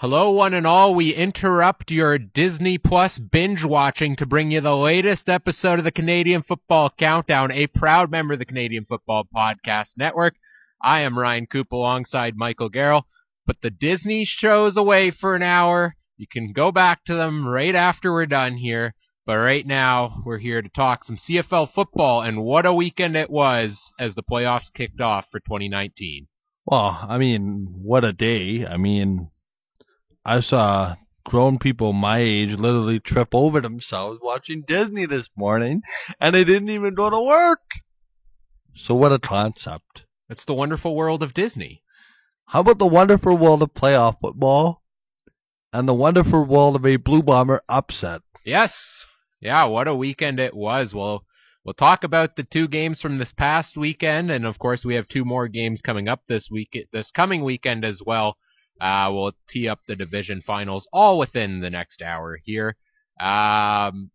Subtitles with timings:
[0.00, 0.94] Hello, one and all.
[0.94, 5.92] We interrupt your Disney Plus binge watching to bring you the latest episode of the
[5.92, 10.36] Canadian Football Countdown, a proud member of the Canadian Football Podcast Network.
[10.80, 13.02] I am Ryan Koop alongside Michael Gerl.
[13.44, 15.94] Put the Disney shows away for an hour.
[16.16, 18.94] You can go back to them right after we're done here.
[19.26, 23.28] But right now, we're here to talk some CFL football, and what a weekend it
[23.28, 26.26] was as the playoffs kicked off for 2019.
[26.64, 28.64] Well, I mean, what a day.
[28.66, 29.29] I mean,
[30.30, 30.94] I saw
[31.24, 35.82] grown people my age literally trip over themselves watching Disney this morning,
[36.20, 37.58] and they didn't even go to work.
[38.76, 40.04] So what a concept.
[40.28, 41.82] It's the wonderful world of Disney.
[42.46, 44.84] How about the wonderful world of playoff football
[45.72, 48.22] and the wonderful world of a Blue Bomber upset?
[48.44, 49.08] Yes.
[49.40, 50.94] Yeah, what a weekend it was.
[50.94, 51.24] Well,
[51.64, 55.08] we'll talk about the two games from this past weekend, and of course we have
[55.08, 58.36] two more games coming up this week, this coming weekend as well.
[58.80, 62.76] Uh, we'll tee up the division finals all within the next hour here.
[63.20, 64.10] Um,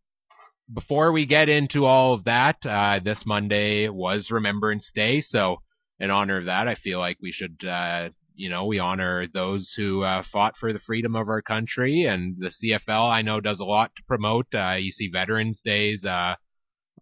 [0.74, 5.58] before we get into all of that, uh, this Monday was Remembrance Day, so
[6.00, 9.74] in honor of that, I feel like we should, uh, you know, we honor those
[9.74, 13.60] who uh, fought for the freedom of our country, and the CFL I know does
[13.60, 14.48] a lot to promote.
[14.54, 16.36] Uh, you see Veterans Days, uh,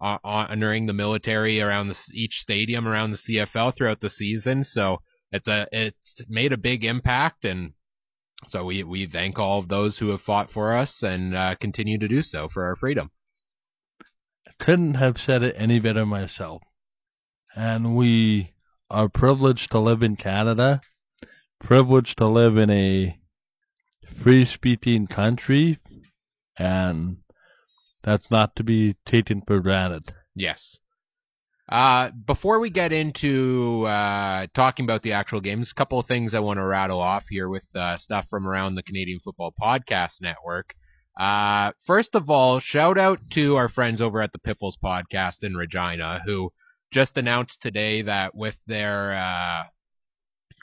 [0.01, 4.65] honoring the military around the, each stadium around the CFL throughout the season.
[4.65, 4.99] So
[5.33, 7.73] it's a it's made a big impact, and
[8.47, 11.97] so we we thank all of those who have fought for us and uh, continue
[11.97, 13.09] to do so for our freedom.
[14.59, 16.61] Couldn't have said it any better myself.
[17.55, 18.53] And we
[18.89, 20.81] are privileged to live in Canada,
[21.59, 23.17] privileged to live in a
[24.21, 25.79] free speaking country,
[26.57, 27.17] and
[28.03, 30.13] that's not to be taken for granted.
[30.35, 30.77] Yes.
[31.69, 36.33] Uh, before we get into uh, talking about the actual games, a couple of things
[36.33, 40.21] I want to rattle off here with uh, stuff from around the Canadian Football Podcast
[40.21, 40.73] Network.
[41.17, 45.55] Uh, first of all, shout out to our friends over at the Piffles Podcast in
[45.55, 46.51] Regina, who
[46.91, 49.63] just announced today that with their uh,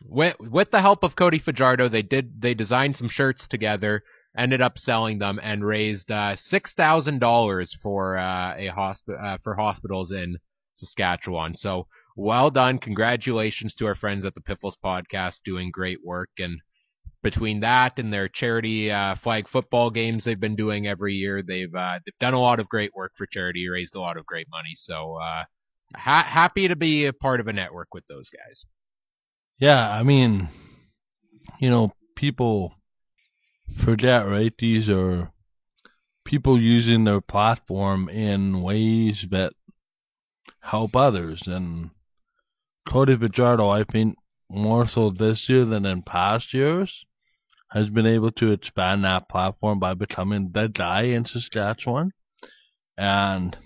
[0.04, 4.02] with with the help of Cody Fajardo, they did they designed some shirts together,
[4.36, 10.12] ended up selling them, and raised uh, six thousand dollars for a hosp- for hospitals
[10.12, 10.36] in
[10.74, 11.56] Saskatchewan.
[11.56, 11.86] So
[12.16, 12.78] well done.
[12.78, 16.30] Congratulations to our friends at the Piffles podcast doing great work.
[16.38, 16.60] And
[17.22, 21.74] between that and their charity uh, flag football games they've been doing every year, they've
[21.74, 24.46] uh, they've done a lot of great work for charity, raised a lot of great
[24.50, 24.74] money.
[24.74, 25.44] So uh,
[25.94, 28.64] ha- happy to be a part of a network with those guys.
[29.58, 30.48] Yeah, I mean,
[31.58, 32.74] you know, people
[33.84, 34.52] forget, right?
[34.58, 35.30] These are
[36.24, 39.52] people using their platform in ways that
[40.60, 41.42] help others.
[41.46, 41.90] And
[42.88, 44.16] Cody Fajardo, I think,
[44.48, 47.04] more so this year than in past years,
[47.70, 52.10] has been able to expand that platform by becoming the guy in Saskatchewan.
[52.98, 53.56] And,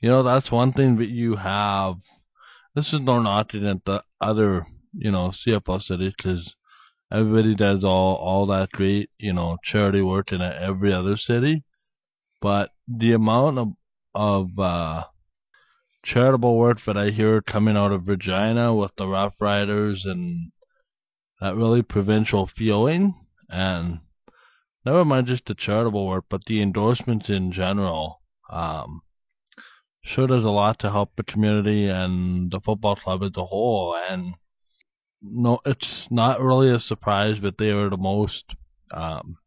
[0.00, 1.96] you know, that's one thing that you have.
[2.74, 6.54] This is no knocking at the other, you know, CFL cities because
[7.12, 11.62] everybody does all, all that great, you know, charity work in every other city.
[12.40, 13.68] But the amount of,
[14.14, 15.04] of, uh,
[16.04, 20.52] charitable work that I hear coming out of Regina with the Rough Riders and
[21.40, 23.14] that really provincial feeling.
[23.48, 24.00] And
[24.84, 28.20] never mind just the charitable work, but the endorsements in general.
[28.50, 29.00] Um,
[30.02, 33.96] sure does a lot to help the community and the football club as a whole.
[33.96, 34.34] And
[35.22, 38.54] no, it's not really a surprise that they are the most,
[38.90, 39.38] um,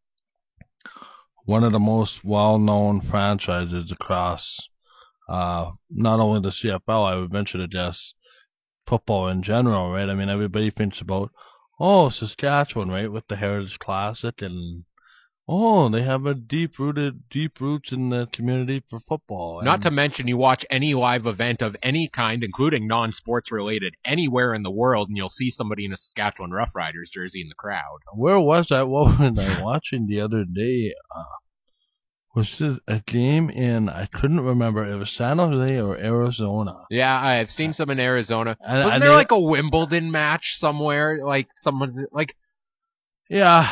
[1.44, 4.68] one of the most well-known franchises across
[5.28, 8.14] uh, not only the CFL, I would venture to guess
[8.86, 10.08] football in general, right?
[10.08, 11.30] I mean, everybody thinks about,
[11.78, 14.84] oh, Saskatchewan, right, with the Heritage Classic, and
[15.46, 19.62] oh, they have a deep rooted, deep roots in the community for football.
[19.62, 24.54] Not to mention, you watch any live event of any kind, including non-sports related, anywhere
[24.54, 27.98] in the world, and you'll see somebody in a Saskatchewan Roughriders jersey in the crowd.
[28.14, 28.88] Where was that?
[28.88, 30.94] What was I watching the other day?
[31.14, 31.22] Uh,
[32.38, 36.84] was a game in I couldn't remember it was San Jose or Arizona.
[36.90, 38.56] Yeah, I've seen some in Arizona.
[38.60, 41.18] And- Wasn't and there they- like a Wimbledon match somewhere?
[41.22, 42.34] Like someone's like
[43.28, 43.66] Yeah,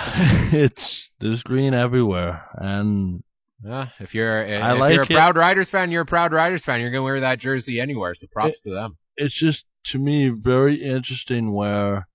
[0.52, 3.22] it's there's green everywhere, and
[3.64, 5.10] Yeah, if you're if I like you're a it.
[5.14, 6.80] proud Riders fan, you're a proud Riders fan.
[6.80, 8.14] You're gonna wear that jersey anywhere.
[8.14, 8.98] So props to them.
[9.16, 12.06] it's just to me very interesting where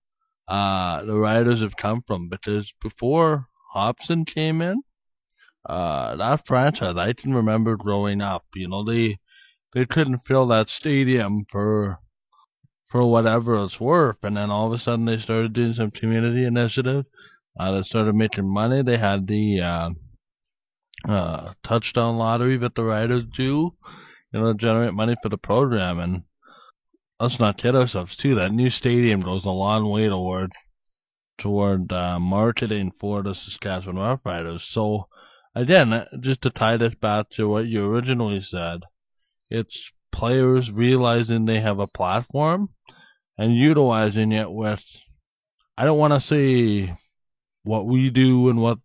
[0.47, 4.81] uh the riders have come from because before Hopson came in,
[5.65, 9.19] uh that franchise I can remember growing up, you know, they
[9.73, 11.99] they couldn't fill that stadium for
[12.89, 16.45] for whatever it's worth and then all of a sudden they started doing some community
[16.45, 17.05] initiative.
[17.59, 18.81] Uh they started making money.
[18.81, 19.89] They had the uh
[21.07, 23.75] uh touchdown lottery that the Riders do,
[24.33, 26.23] you know, to generate money for the program and
[27.19, 28.35] let's not kid ourselves too.
[28.35, 30.51] That new stadium goes a long way toward
[31.37, 34.61] toward uh, marketing for the Saskatchewan Roughriders.
[34.61, 35.07] So
[35.55, 38.81] again, just to tie this back to what you originally said,
[39.49, 42.69] it's players realizing they have a platform
[43.37, 44.83] and utilizing it with.
[45.77, 46.95] I don't want to say
[47.63, 48.79] what we do and what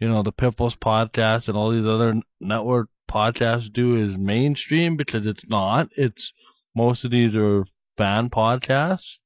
[0.00, 5.26] you know the Piffles podcast and all these other network podcasts do is mainstream because
[5.26, 5.88] it's not.
[5.96, 6.32] It's
[6.74, 7.64] most of these are
[7.96, 9.16] fan podcasts,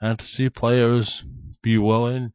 [0.00, 1.24] and to see players
[1.62, 2.32] be willing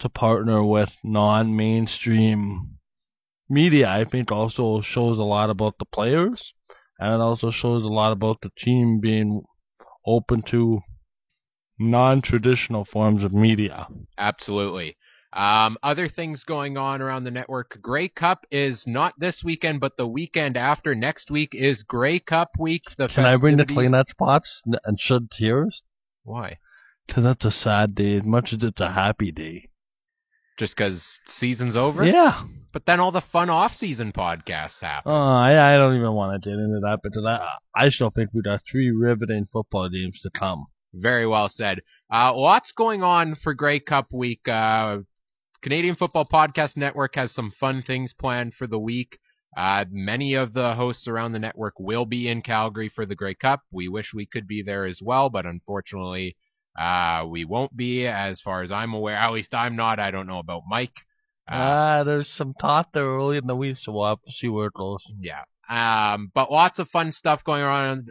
[0.00, 2.76] to partner with non-mainstream
[3.54, 6.52] media, I think also shows a lot about the players,
[6.98, 9.42] and it also shows a lot about the team being
[10.04, 10.80] open to
[11.78, 13.86] non-traditional forms of media.
[14.18, 14.96] Absolutely.
[15.32, 17.78] Um, other things going on around the network.
[17.82, 20.94] Grey Cup is not this weekend, but the weekend after.
[20.94, 22.84] Next week is Grey Cup week.
[22.96, 25.82] The Can I bring the Kleenex spots and shed tears?
[26.22, 26.58] Why?
[27.06, 29.70] Because that's a sad day as much as it's a happy day.
[30.56, 32.04] Just because season's over?
[32.04, 32.42] Yeah.
[32.72, 35.12] But then all the fun off-season podcasts happen.
[35.12, 38.30] Uh, I, I don't even want to get into that because I, I still think
[38.32, 40.66] we got three riveting football games to come.
[40.92, 41.80] Very well said.
[42.12, 44.46] Uh, lots going on for Grey Cup week.
[44.46, 44.98] Uh,
[45.60, 49.18] Canadian Football Podcast Network has some fun things planned for the week.
[49.56, 53.34] Uh, many of the hosts around the network will be in Calgary for the Grey
[53.34, 53.60] Cup.
[53.72, 56.36] We wish we could be there as well, but unfortunately,
[56.78, 59.16] uh, we won't be as far as I'm aware.
[59.16, 59.98] At least I'm not.
[59.98, 60.96] I don't know about Mike.
[61.48, 64.48] Uh, Ah, there's some talk there early in the week, so we'll have to see
[64.48, 65.04] where it goes.
[65.20, 65.42] yeah.
[65.68, 68.08] Um, but lots of fun stuff going on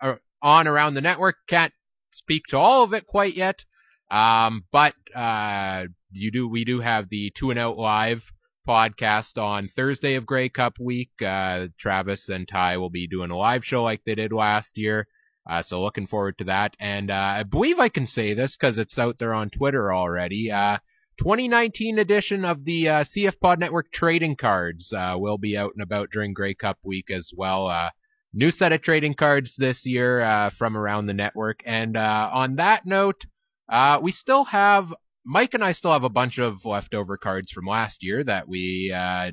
[0.00, 1.36] uh, on around the network.
[1.48, 1.72] Can't
[2.12, 3.64] speak to all of it quite yet.
[4.10, 8.30] Um, but uh, you do we do have the Two and Out Live
[8.68, 11.10] podcast on Thursday of Grey Cup week.
[11.24, 15.06] Uh, Travis and Ty will be doing a live show like they did last year.
[15.48, 16.76] Uh, so looking forward to that.
[16.80, 20.50] And uh, I believe I can say this because it's out there on Twitter already.
[20.50, 20.78] Uh,
[21.18, 25.82] 2019 edition of the uh, CF Pod Network trading cards uh, will be out and
[25.82, 27.68] about during Grey Cup week as well.
[27.68, 27.90] Uh,
[28.32, 31.60] new set of trading cards this year from around the network.
[31.64, 33.24] And on that note,
[34.02, 34.92] we still have
[35.24, 38.88] Mike and I still have a bunch of leftover cards from last year that we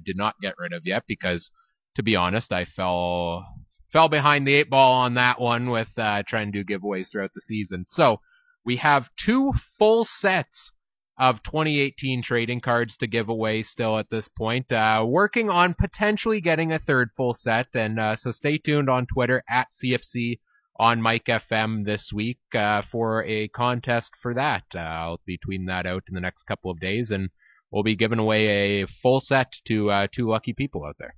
[0.06, 1.50] did not get rid of yet because,
[1.96, 3.44] to be honest, I fell
[3.92, 7.34] fell behind the eight ball on that one with uh, trying to do giveaways throughout
[7.34, 7.86] the season.
[7.86, 8.22] So
[8.64, 10.72] we have two full sets
[11.18, 14.72] of 2018 trading cards to give away still at this point.
[14.72, 19.06] Uh, working on potentially getting a third full set, and uh, so stay tuned on
[19.06, 20.40] Twitter at CFC
[20.80, 24.64] on Mike FM this week uh, for a contest for that.
[24.74, 27.30] Uh, I'll be tweeting that out in the next couple of days, and
[27.72, 31.16] we'll be giving away a full set to uh, two lucky people out there.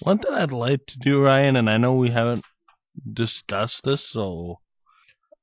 [0.00, 2.44] One thing I'd like to do, Ryan, and I know we haven't
[3.12, 4.60] discussed this, so,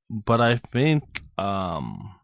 [0.10, 1.04] but I think,
[1.38, 2.16] um,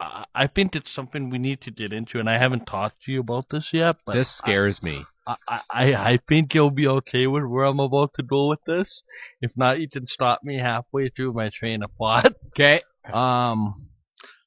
[0.00, 3.12] I I think it's something we need to get into, and I haven't talked to
[3.12, 3.96] you about this yet.
[4.06, 5.04] But this scares me.
[5.26, 8.60] I, I, I I think you'll be okay with where I'm about to go with
[8.66, 9.02] this.
[9.40, 12.34] If not, you can stop me halfway through my train of thought.
[12.48, 12.80] Okay.
[13.12, 13.74] Um,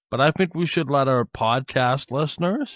[0.10, 2.76] but I think we should let our podcast listeners,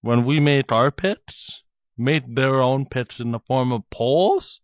[0.00, 1.61] when we make our picks,
[1.96, 4.60] make their own pitch in the form of polls.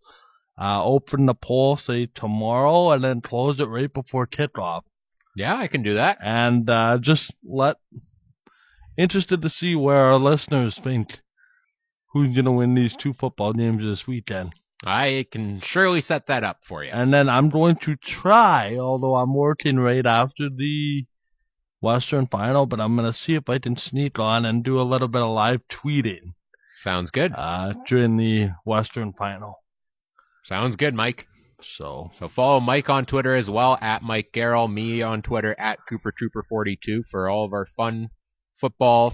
[0.60, 4.82] Uh, open the poll, say tomorrow, and then close it right before kickoff.
[5.36, 6.18] Yeah, I can do that.
[6.20, 7.76] And uh, just let
[8.96, 11.20] interested to see where our listeners think
[12.12, 14.52] who's gonna win these two football games this weekend.
[14.84, 16.90] I can surely set that up for you.
[16.90, 21.04] And then I'm going to try, although I'm working right after the
[21.80, 25.08] Western final, but I'm gonna see if I can sneak on and do a little
[25.08, 26.32] bit of live tweeting
[26.78, 27.32] Sounds good.
[27.34, 29.54] uh, during the Western final.
[30.44, 31.26] Sounds good, Mike.
[31.60, 35.80] So So follow Mike on Twitter as well at Mike Gerl, me on Twitter at
[35.88, 38.08] Cooper Trooper 42 for all of our fun
[38.56, 39.12] football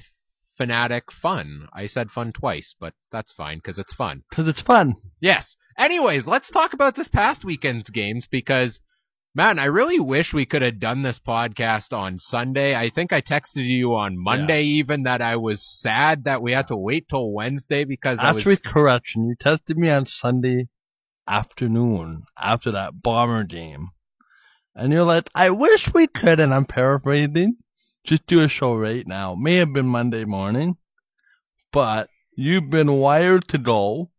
[0.59, 1.67] fanatic fun.
[1.73, 4.23] I said fun twice, but that's fine because it's fun.
[4.31, 4.95] because it's fun.
[5.21, 5.57] Yes.
[5.79, 8.79] Anyways, let's talk about this past weekend's games because
[9.37, 12.77] Man, I really wish we could have done this podcast on Sunday.
[12.77, 16.69] I think I texted you on Monday even that I was sad that we had
[16.69, 19.25] to wait till Wednesday because I Actually, was correction.
[19.25, 20.69] You tested me on Sunday
[21.27, 23.89] afternoon after that bomber game.
[24.77, 27.57] And you're like, I wish we could, and I'm paraphrasing,
[28.05, 29.35] just do a show right now.
[29.35, 30.77] May have been Monday morning,
[31.73, 34.11] but you've been wired to go.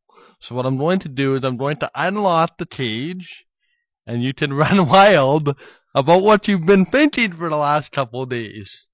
[0.41, 3.45] So what I'm going to do is I'm going to unlock the cage,
[4.07, 5.55] and you can run wild
[5.93, 8.85] about what you've been thinking for the last couple of days.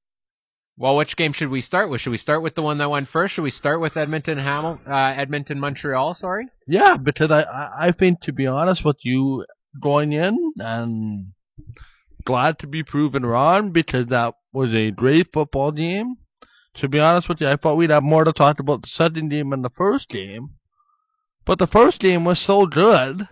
[0.77, 2.01] Well, which game should we start with?
[2.01, 3.35] Should we start with the one that went first?
[3.35, 6.47] Should we start with Edmonton Hamil uh, Edmonton Montreal, sorry?
[6.67, 9.45] Yeah, because I, I, I think to be honest with you,
[9.79, 11.33] going in and
[12.25, 16.15] glad to be proven wrong because that was a great football game.
[16.75, 19.29] To be honest with you, I thought we'd have more to talk about the second
[19.29, 20.51] game than the first game.
[21.45, 23.27] But the first game was so good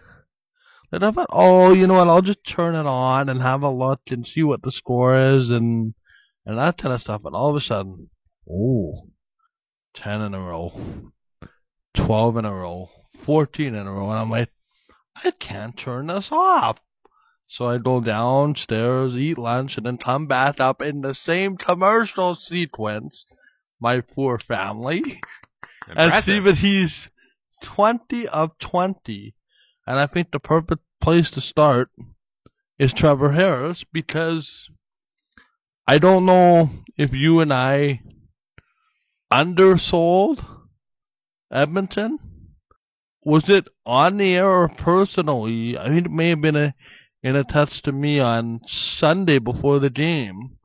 [0.91, 3.69] that I thought, oh, you know what, I'll just turn it on and have a
[3.69, 5.93] look and see what the score is and
[6.45, 7.25] and that kind of stuff.
[7.25, 8.09] And all of a sudden,
[8.49, 9.07] oh,
[9.95, 10.73] 10 in a row,
[11.93, 12.89] 12 in a row,
[13.25, 14.09] 14 in a row.
[14.09, 14.49] And I'm like,
[15.23, 16.79] I can't turn this off.
[17.47, 22.35] So I go downstairs, eat lunch, and then come back up in the same commercial
[22.35, 23.25] sequence,
[23.79, 25.19] my poor family,
[25.87, 27.09] and see that he's
[27.63, 29.33] 20 of 20.
[29.89, 31.89] And I think the perfect place to start
[32.77, 34.69] is Trevor Harris because
[35.87, 38.01] I don't know if you and I
[39.31, 40.45] undersold
[41.51, 42.19] Edmonton.
[43.25, 45.75] Was it on the air or personally?
[45.75, 46.75] I mean, it may have been a,
[47.23, 50.57] in a text to me on Sunday before the game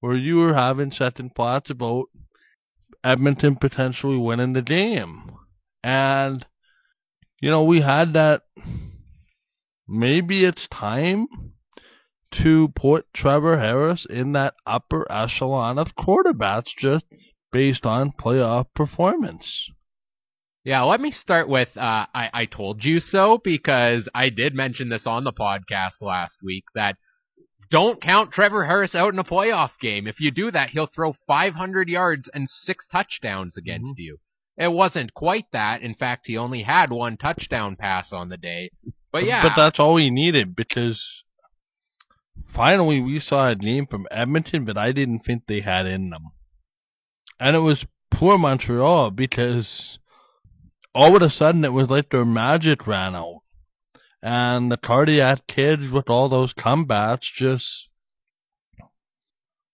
[0.00, 2.06] where you were having second thoughts about
[3.04, 5.32] Edmonton potentially winning the game.
[5.84, 6.46] And,
[7.40, 8.42] you know, we had that.
[9.88, 11.26] Maybe it's time
[12.30, 17.04] to put Trevor Harris in that upper echelon of quarterbacks just
[17.50, 19.68] based on playoff performance.
[20.62, 24.90] Yeah, let me start with uh, I, I told you so because I did mention
[24.90, 26.96] this on the podcast last week that
[27.70, 30.06] don't count Trevor Harris out in a playoff game.
[30.06, 34.18] If you do that, he'll throw 500 yards and six touchdowns against you.
[34.60, 35.80] It wasn't quite that.
[35.80, 38.70] In fact, he only had one touchdown pass on the day.
[39.10, 41.24] But yeah, But that's all we needed because
[42.46, 46.32] finally we saw a game from Edmonton that I didn't think they had in them.
[47.40, 49.98] And it was poor Montreal because
[50.94, 53.40] all of a sudden it was like their magic ran out.
[54.22, 57.88] And the cardiac kids with all those comebacks just,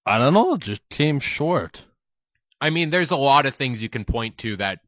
[0.06, 1.82] I don't know, just came short.
[2.60, 4.78] I mean, there's a lot of things you can point to that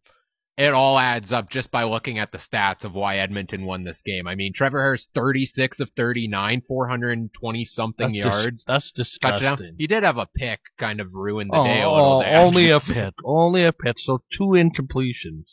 [0.57, 4.03] it all adds up just by looking at the stats of why Edmonton won this
[4.03, 4.27] game.
[4.27, 8.65] I mean, Trevor Harris, 36 of 39, 420 something That's dis- yards.
[8.67, 9.33] that's touchdown.
[9.39, 9.75] disgusting.
[9.79, 12.41] He did have a pick, kind of ruined the Oh, day a little oh, there.
[12.41, 13.97] only a pick, only a pit.
[14.01, 15.45] So two incompletions,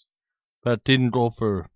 [0.63, 1.69] but didn't go for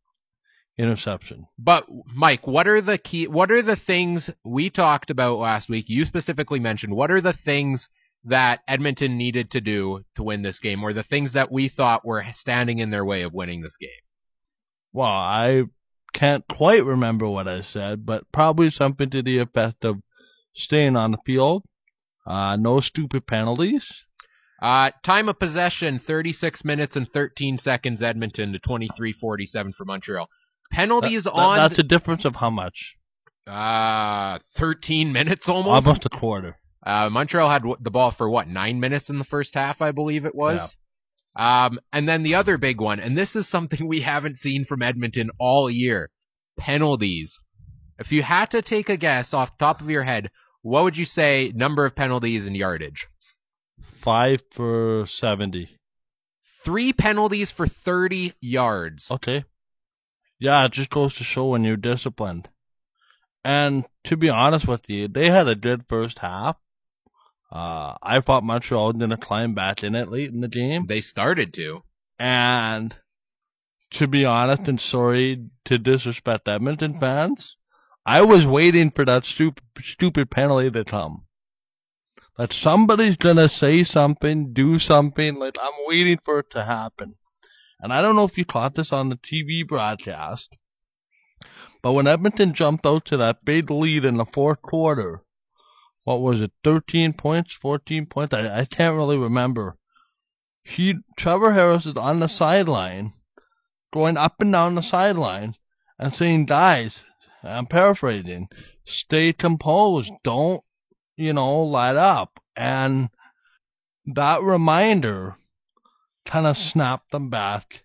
[0.77, 1.45] interception.
[1.59, 3.27] But Mike, what are the key?
[3.27, 5.89] What are the things we talked about last week?
[5.89, 6.95] You specifically mentioned.
[6.95, 7.89] What are the things
[8.25, 12.05] that Edmonton needed to do to win this game, or the things that we thought
[12.05, 13.89] were standing in their way of winning this game?
[14.91, 15.63] Well, I
[16.13, 19.97] can't quite remember what I said, but probably something to the effect of
[20.53, 21.63] staying on the field,
[22.25, 24.05] uh, no stupid penalties.
[24.61, 30.27] Uh, time of possession, 36 minutes and 13 seconds, Edmonton to 23:47 for Montreal.
[30.71, 32.95] Penalties That- that- on that's a difference of how much?
[33.47, 35.87] uh 13 minutes almost.
[35.87, 36.57] Almost a quarter.
[36.85, 40.25] Uh, Montreal had the ball for what nine minutes in the first half, I believe
[40.25, 40.77] it was.
[41.35, 44.81] Um, and then the other big one, and this is something we haven't seen from
[44.81, 46.09] Edmonton all year:
[46.57, 47.39] penalties.
[47.97, 50.31] If you had to take a guess off the top of your head,
[50.61, 53.07] what would you say number of penalties and yardage?
[54.01, 55.69] Five for seventy.
[56.63, 59.09] Three penalties for 30 yards.
[59.09, 59.45] Okay.
[60.39, 62.49] Yeah, it just goes to show when you're disciplined.
[63.45, 66.57] And to be honest with you, they had a good first half.
[67.51, 70.85] Uh, I thought Montreal was going to climb back in it late in the game.
[70.85, 71.83] They started to.
[72.19, 72.95] And
[73.91, 77.55] to be honest, and sorry to disrespect Edmonton fans,
[78.05, 81.25] I was waiting for that stupid, stupid penalty to come.
[82.37, 87.15] That somebody's gonna say something, do something, like I'm waiting for it to happen.
[87.81, 90.55] And I don't know if you caught this on the TV broadcast,
[91.81, 95.23] but when Edmonton jumped out to that big lead in the fourth quarter,
[96.09, 98.33] what was it, 13 points, 14 points?
[98.33, 99.75] I, I can't really remember.
[100.63, 103.13] He, Trevor Harris is on the sideline,
[103.93, 105.53] going up and down the sideline,
[105.99, 107.03] and saying, guys,
[107.43, 108.47] I'm paraphrasing.
[108.85, 110.11] Stay composed.
[110.23, 110.63] Don't,
[111.15, 112.39] you know, light up.
[112.55, 113.09] And
[114.07, 115.35] that reminder
[116.25, 117.83] kind of snapped them back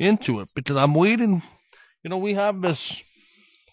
[0.00, 1.44] into it because I'm waiting.
[2.02, 3.04] You know, we have this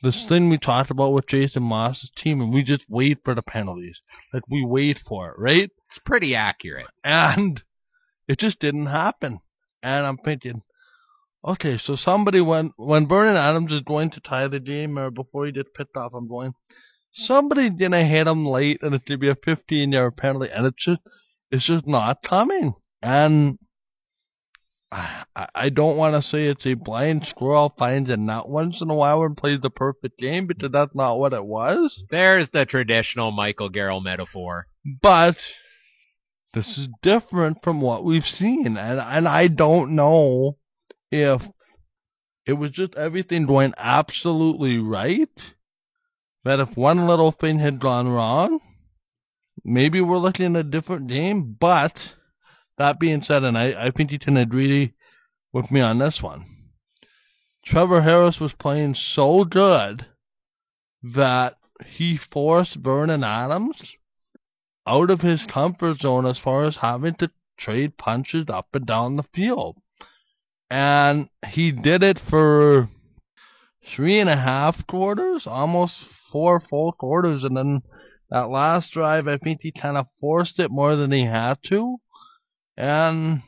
[0.03, 3.41] this thing we talked about with Jason Maas's team, and we just wait for the
[3.41, 3.99] penalties.
[4.33, 5.71] Like we wait for it, right?
[5.85, 6.87] It's pretty accurate.
[7.03, 7.63] And
[8.27, 9.39] it just didn't happen.
[9.81, 10.61] And I'm thinking,
[11.43, 15.45] okay, so somebody when when Vernon Adams is going to tie the game or before
[15.45, 16.53] he gets picked off, I'm going,
[17.13, 20.83] somebody didn't hit him late, and it's gonna be a 15 yard penalty, and it's
[20.83, 21.01] just
[21.49, 22.73] it's just not coming.
[23.01, 23.57] And
[24.93, 28.89] I, I don't want to say it's a blind squirrel finds a nut once in
[28.91, 32.03] a while and plays the perfect game because that's not what it was.
[32.09, 34.67] There's the traditional Michael Gerl metaphor.
[35.01, 35.37] But
[36.53, 40.57] this is different from what we've seen, and and I don't know
[41.11, 41.41] if
[42.45, 45.53] it was just everything going absolutely right.
[46.43, 48.59] That if one little thing had gone wrong,
[49.63, 51.55] maybe we're looking at a different game.
[51.59, 52.13] But
[52.77, 54.93] that being said, and I, I think you can agree
[55.51, 56.45] with me on this one.
[57.65, 60.05] Trevor Harris was playing so good
[61.03, 63.95] that he forced Vernon Adams
[64.85, 69.15] out of his comfort zone as far as having to trade punches up and down
[69.15, 69.77] the field.
[70.69, 72.89] And he did it for
[73.85, 77.43] three and a half quarters, almost four full quarters.
[77.43, 77.81] And then
[78.29, 81.97] that last drive, I think he kind of forced it more than he had to.
[82.75, 83.41] And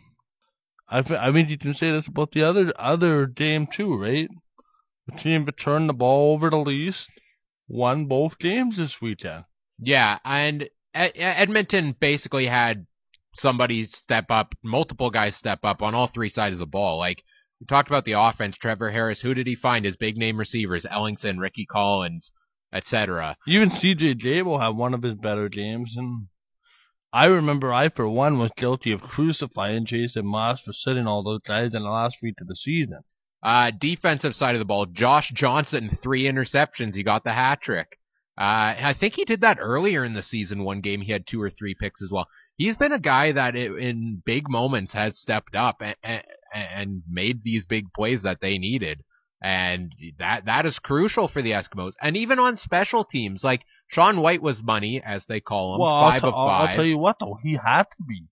[0.87, 4.29] I, I mean, you can say this about the other other game too, right?
[5.07, 7.07] The team that turned the ball over the least
[7.67, 9.45] won both games this weekend.
[9.79, 12.85] Yeah, and Edmonton basically had
[13.35, 16.97] somebody step up, multiple guys step up on all three sides of the ball.
[16.97, 17.23] Like
[17.59, 19.21] we talked about the offense, Trevor Harris.
[19.21, 19.85] Who did he find?
[19.85, 22.31] His big name receivers: Ellingson, Ricky Collins,
[22.71, 23.37] etc.
[23.47, 26.27] Even CJ will have one of his better games, and
[27.13, 31.41] I remember I, for one, was guilty of crucifying Jason Maas for sitting all those
[31.45, 32.99] guys in the last week of the season.
[33.41, 36.95] Uh, defensive side of the ball, Josh Johnson, three interceptions.
[36.95, 37.97] He got the hat trick.
[38.37, 40.63] Uh, I think he did that earlier in the season.
[40.63, 42.27] One game he had two or three picks as well.
[42.57, 47.65] He's been a guy that in big moments has stepped up and, and made these
[47.65, 49.03] big plays that they needed.
[49.45, 51.93] And that that is crucial for the Eskimos.
[52.01, 56.01] And even on special teams, like Sean White was money, as they call him, well,
[56.01, 58.23] 5 I'll of 5 I'll tell you what, though, he had to be.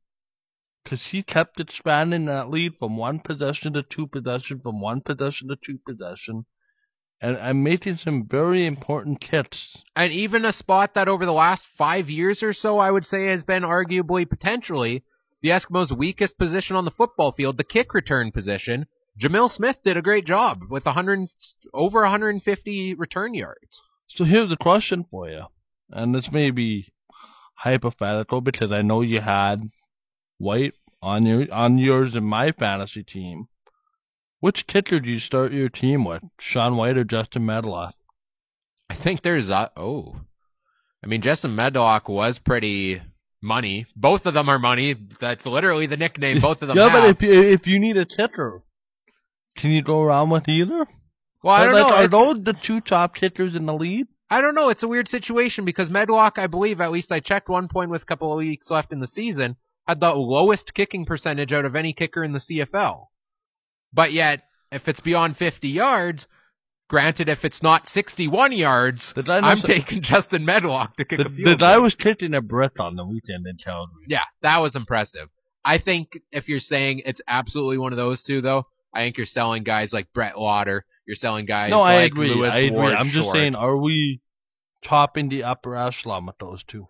[0.83, 5.49] Because he kept expanding that lead from one possession to two possession, from one possession
[5.49, 6.45] to two possession
[7.21, 9.77] and I'm making some very important kits.
[9.95, 13.27] And even a spot that over the last five years or so, I would say
[13.27, 15.05] has been arguably potentially
[15.41, 18.87] the Eskimos' weakest position on the football field, the kick return position.
[19.19, 21.29] Jamil Smith did a great job with 100
[21.73, 23.83] over 150 return yards.
[24.07, 25.43] So here's the question for you,
[25.89, 26.91] and this may be
[27.55, 29.69] hypothetical because I know you had
[30.37, 33.47] White on your on yours and my fantasy team.
[34.39, 37.95] Which kicker do you start your team with, Sean White or Justin Medlock?
[38.89, 40.17] I think there's a, oh,
[41.03, 43.01] I mean Justin Medlock was pretty
[43.41, 43.85] money.
[43.95, 44.95] Both of them are money.
[45.19, 46.41] That's literally the nickname.
[46.41, 46.77] Both of them.
[46.77, 47.03] yeah, have.
[47.03, 48.63] but if you, if you need a kicker,
[49.55, 50.87] can you go around with either?
[51.43, 51.95] Well, I don't like, know.
[51.95, 54.07] Are It's- those the two top kickers in the lead?
[54.29, 54.69] I don't know.
[54.69, 58.01] It's a weird situation because Medlock, I believe, at least I checked one point with
[58.01, 61.75] a couple of weeks left in the season, had the lowest kicking percentage out of
[61.75, 63.07] any kicker in the CFL.
[63.93, 66.27] But yet, if it's beyond 50 yards,
[66.89, 71.47] granted, if it's not 61 yards, I'm taking Justin Medlock to kick The, a field
[71.49, 74.05] the guy was kicking a breath on the weekend in Calgary.
[74.07, 75.29] Yeah, that was impressive.
[75.63, 79.25] I think if you're saying it's absolutely one of those two, though, I think you're
[79.25, 80.81] selling guys like Brett Lauther.
[81.05, 82.33] You're selling guys no, I like agree.
[82.33, 82.71] Lewis I agree.
[82.77, 83.35] Ward I'm just Short.
[83.35, 84.21] saying, are we
[84.83, 86.87] topping the upper echelon with those two?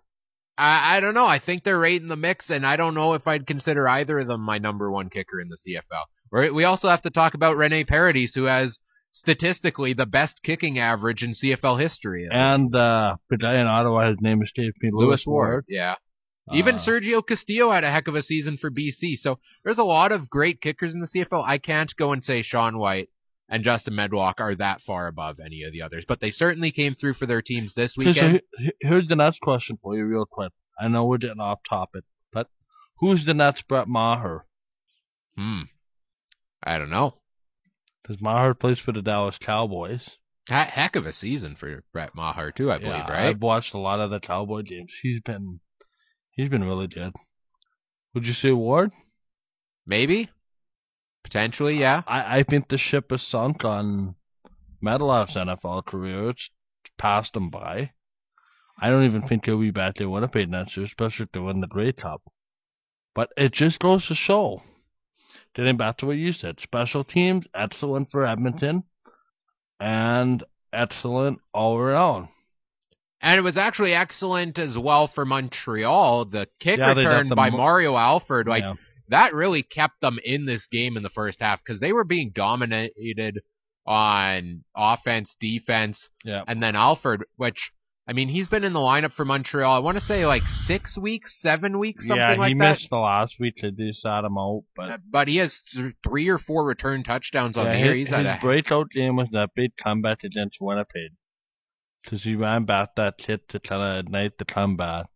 [0.58, 1.26] I, I don't know.
[1.26, 4.20] I think they're right in the mix, and I don't know if I'd consider either
[4.20, 6.04] of them my number one kicker in the CFL.
[6.32, 8.78] We're, we also have to talk about Rene Paradis, who has
[9.12, 12.28] statistically the best kicking average in CFL history.
[12.32, 15.66] And uh, in Ottawa, his name escapes me, Lewis Ward.
[15.68, 15.96] Yeah.
[16.52, 19.16] Even Uh, Sergio Castillo had a heck of a season for BC.
[19.18, 21.44] So there's a lot of great kickers in the CFL.
[21.46, 23.10] I can't go and say Sean White
[23.48, 26.96] and Justin Medlock are that far above any of the others, but they certainly came
[26.96, 28.42] through for their teams this so weekend.
[28.58, 30.52] he- here's the next question for you, real quick.
[30.80, 32.48] I know we're getting off topic, but
[32.98, 34.46] who's the next Brett Maher?
[35.38, 35.62] Hmm.
[36.62, 37.16] I don't know.
[38.02, 40.18] Because Maher plays for the Dallas Cowboys.
[40.50, 43.26] He- Heck of a season for Brett Maher too, I believe, yeah, right?
[43.28, 44.92] I've watched a lot of the Cowboy games.
[45.02, 45.60] He's been,
[46.34, 47.14] he's been really good.
[48.14, 48.92] Would you say Ward?
[49.86, 50.30] Maybe.
[51.24, 52.04] Potentially, yeah.
[52.06, 54.16] I, I think the ship is sunk on
[54.82, 56.30] Medlock's NFL career.
[56.30, 56.50] It's
[56.98, 57.92] passed him by.
[58.80, 61.62] I don't even think he'll be back in Winnipeg next year, especially if they win
[61.62, 62.22] the Grey Cup.
[63.16, 64.62] But it just goes to show.
[65.54, 68.84] Getting back to what you said, special teams, excellent for Edmonton,
[69.80, 72.30] and excellent all around.
[73.24, 76.26] And it was actually excellent as well for Montreal.
[76.26, 78.74] The kick Yeah, return by mo- Mario Alford, like Yeah.
[79.10, 82.32] that really kept them in this game in the first half because they were being
[82.34, 83.40] dominated
[83.86, 86.44] on offense, defense, Yeah.
[86.48, 87.72] and then Alford, which
[88.06, 89.74] I mean, he's been in the lineup for Montreal.
[89.74, 92.34] I want to say like six weeks, seven weeks, something like that.
[92.36, 92.72] yeah, like he that.
[92.72, 93.60] missed the last week.
[93.62, 97.04] They do sat him out, but uh, But he has th- three or four return
[97.04, 97.92] touchdowns on yeah, the year.
[97.96, 101.12] his, He's had his a breakout game was that big comeback against Winnipeg.
[102.04, 105.08] Because he ran back that hit to kind of ignite the comeback.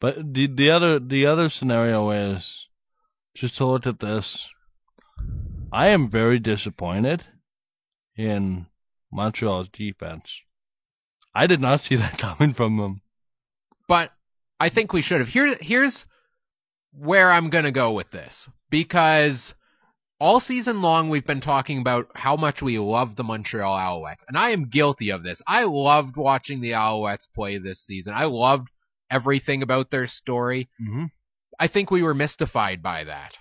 [0.00, 2.66] But the the other the other scenario is
[3.34, 4.50] just to look at this.
[5.72, 7.24] I am very disappointed
[8.16, 8.66] in
[9.12, 10.40] Montreal's defense.
[11.34, 13.02] I did not see that coming from them.
[13.88, 14.10] but
[14.58, 15.28] I think we should have.
[15.28, 16.04] Here, here's
[16.92, 19.54] where I'm going to go with this because
[20.22, 24.38] all season long we've been talking about how much we love the Montreal Alouettes, and
[24.38, 25.42] I am guilty of this.
[25.48, 28.14] I loved watching the Alouettes play this season.
[28.14, 28.68] I loved
[29.10, 30.70] everything about their story.
[30.80, 31.06] Mm-hmm.
[31.58, 33.36] I think we were mystified by that.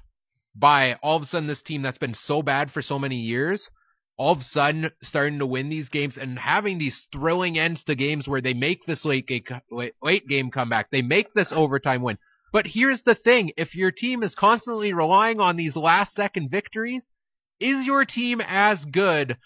[0.55, 3.69] By all of a sudden this team that's been so bad for so many years,
[4.17, 7.95] all of a sudden starting to win these games and having these thrilling ends to
[7.95, 9.29] games where they make this late
[9.69, 10.89] late game comeback.
[10.89, 12.17] They make this overtime win.
[12.51, 13.51] But here's the thing.
[13.57, 17.07] If your team is constantly relying on these last second victories,
[17.59, 19.37] is your team as good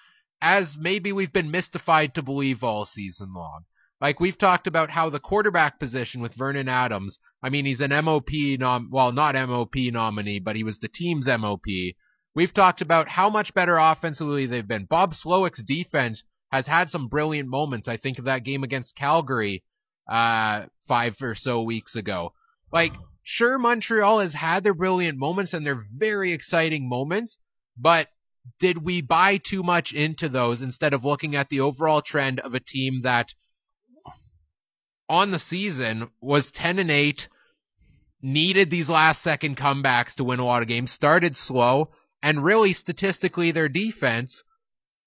[0.41, 3.65] as maybe we've been mystified to believe all season long?
[4.01, 7.91] Like we've talked about how the quarterback position with Vernon Adams, I mean, he's an
[8.03, 11.65] MOP nom, well, not MOP nominee, but he was the team's MOP.
[12.33, 14.85] We've talked about how much better offensively they've been.
[14.85, 17.87] Bob Slowik's defense has had some brilliant moments.
[17.87, 19.63] I think of that game against Calgary,
[20.09, 22.33] uh, five or so weeks ago.
[22.75, 27.37] Like, sure, Montreal has had their brilliant moments and their very exciting moments,
[27.77, 28.09] but
[28.59, 32.53] did we buy too much into those instead of looking at the overall trend of
[32.53, 33.33] a team that
[35.07, 37.29] on the season was 10 and 8
[38.21, 42.73] needed these last second comebacks to win a lot of games started slow and really
[42.73, 44.43] statistically their defense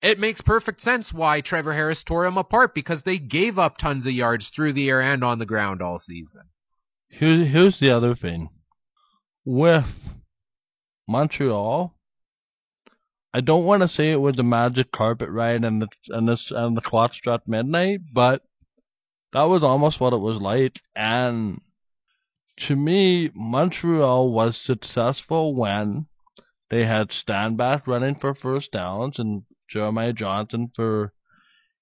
[0.01, 4.07] it makes perfect sense why Trevor Harris tore them apart because they gave up tons
[4.07, 6.49] of yards through the air and on the ground all season.
[7.09, 8.51] Here, here's the other thing.
[9.45, 9.87] With
[11.09, 11.95] Montreal,
[13.33, 16.51] I don't want to say it was a magic carpet ride and the and this
[16.51, 18.43] and the clock struck midnight, but
[19.33, 20.81] that was almost what it was like.
[20.97, 21.61] And
[22.59, 26.07] to me, Montreal was successful when
[26.71, 31.13] they had Stanback running for first downs and Jeremiah Johnson for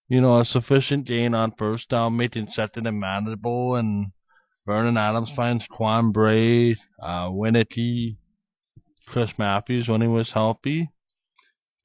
[0.09, 4.12] you know a sufficient gain on first down, making second and manageable and
[4.66, 7.31] Vernon Adams finds Quan Bray, uh,
[9.07, 10.90] Chris Matthews when he was healthy.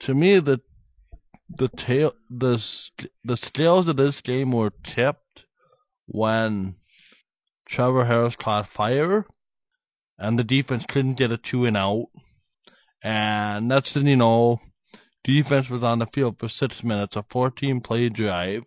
[0.02, 0.62] To me, the
[1.48, 2.58] the tail the
[3.24, 5.46] the scales of this game were tipped
[6.08, 6.76] when
[7.68, 9.26] Trevor Harris caught fire,
[10.18, 12.08] and the defense couldn't get a two and out.
[13.04, 14.60] And next thing you know,
[15.24, 18.64] defense was on the field for six minutes, a 14 play drive,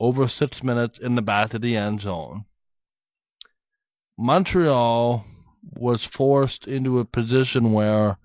[0.00, 2.46] over six minutes in the back of the end zone.
[4.22, 5.24] Montreal
[5.74, 8.18] was forced into a position where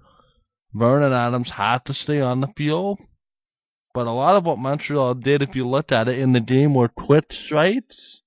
[0.71, 2.99] Vernon Adams had to stay on the field.
[3.95, 6.75] But a lot of what Montreal did, if you looked at it in the game,
[6.75, 8.21] were quick strikes.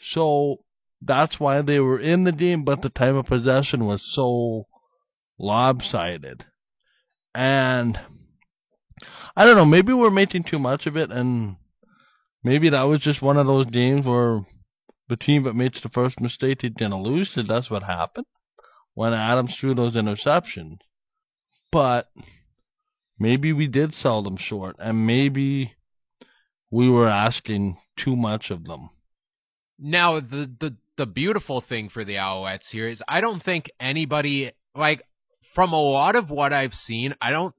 [0.00, 0.64] So
[1.00, 4.66] that's why they were in the game, but the time of possession was so
[5.38, 6.46] lopsided.
[7.32, 8.00] And
[9.36, 11.56] I don't know, maybe we're making too much of it, and
[12.42, 14.40] maybe that was just one of those games where
[15.08, 18.26] the team that makes the first mistake is gonna lose, because that's what happened
[18.94, 20.78] when Adams threw those interceptions.
[21.70, 22.08] But
[23.18, 25.74] maybe we did sell them short, and maybe
[26.70, 28.90] we were asking too much of them.
[29.78, 34.50] Now, the, the, the beautiful thing for the Alouettes here is I don't think anybody,
[34.74, 35.02] like,
[35.54, 37.54] from a lot of what I've seen, I don't,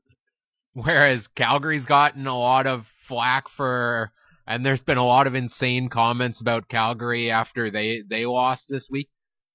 [0.73, 4.11] whereas Calgary's gotten a lot of flack for,
[4.49, 8.89] and there's been a lot of insane comments about Calgary after they, they lost this
[8.89, 9.07] week.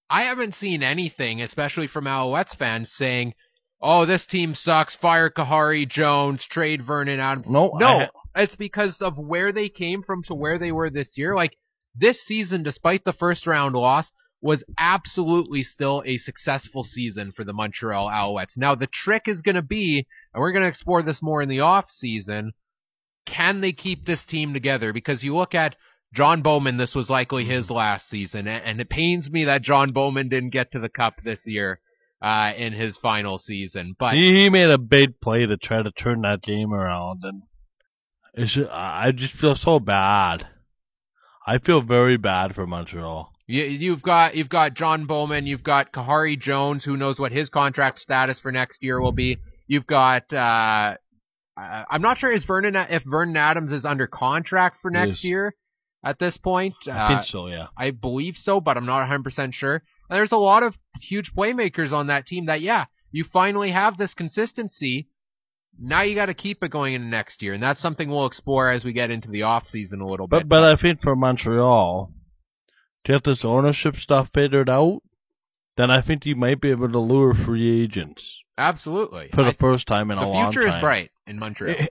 [0.08, 3.34] I haven't seen anything, especially from Alouettes fans, saying,
[3.82, 7.50] oh, this team sucks, fire Khari Jones, trade Vernon Adams.
[7.50, 7.86] No, No,
[8.34, 11.34] I- it's because of where they came from to where they were this year.
[11.36, 11.56] Like
[11.94, 17.52] this season, despite the first round loss, was absolutely still a successful season for the
[17.52, 18.58] Montreal Alouettes.
[18.58, 21.48] Now the trick is going to be, and we're going to explore this more in
[21.48, 22.52] the off season,
[23.26, 24.92] can they keep this team together?
[24.92, 25.76] Because you look at
[26.14, 30.28] John Bowman, this was likely his last season, and it pains me that John Bowman
[30.28, 31.80] didn't get to the cup this year
[32.22, 33.94] uh, in his final season.
[33.98, 37.42] But he, he made a big play to try to turn that game around, and
[38.32, 40.46] it's just, I just feel so bad.
[41.46, 43.30] I feel very bad for Montreal.
[43.46, 47.50] You, you've got you've got John Bowman, you've got Khari Jones, who knows what his
[47.50, 49.38] contract status for next year will be.
[49.66, 50.96] You've got uh,
[51.56, 55.54] I'm not sure is Vernon if Vernon Adams is under contract for next year
[56.04, 56.74] at this point.
[56.86, 57.68] I uh, think so, yeah.
[57.76, 59.74] I believe so, but I'm not 100% sure.
[59.74, 63.96] And there's a lot of huge playmakers on that team that, yeah, you finally have
[63.96, 65.08] this consistency.
[65.78, 68.70] Now you got to keep it going into next year, and that's something we'll explore
[68.70, 70.48] as we get into the off season a little but, bit.
[70.48, 72.12] But I think for Montreal,
[73.04, 75.02] to get this ownership stuff figured out,
[75.76, 78.40] then I think you might be able to lure free agents.
[78.56, 79.28] Absolutely.
[79.28, 80.46] For the I, first time in a long time.
[80.46, 81.76] The future is bright in Montreal.
[81.78, 81.90] It,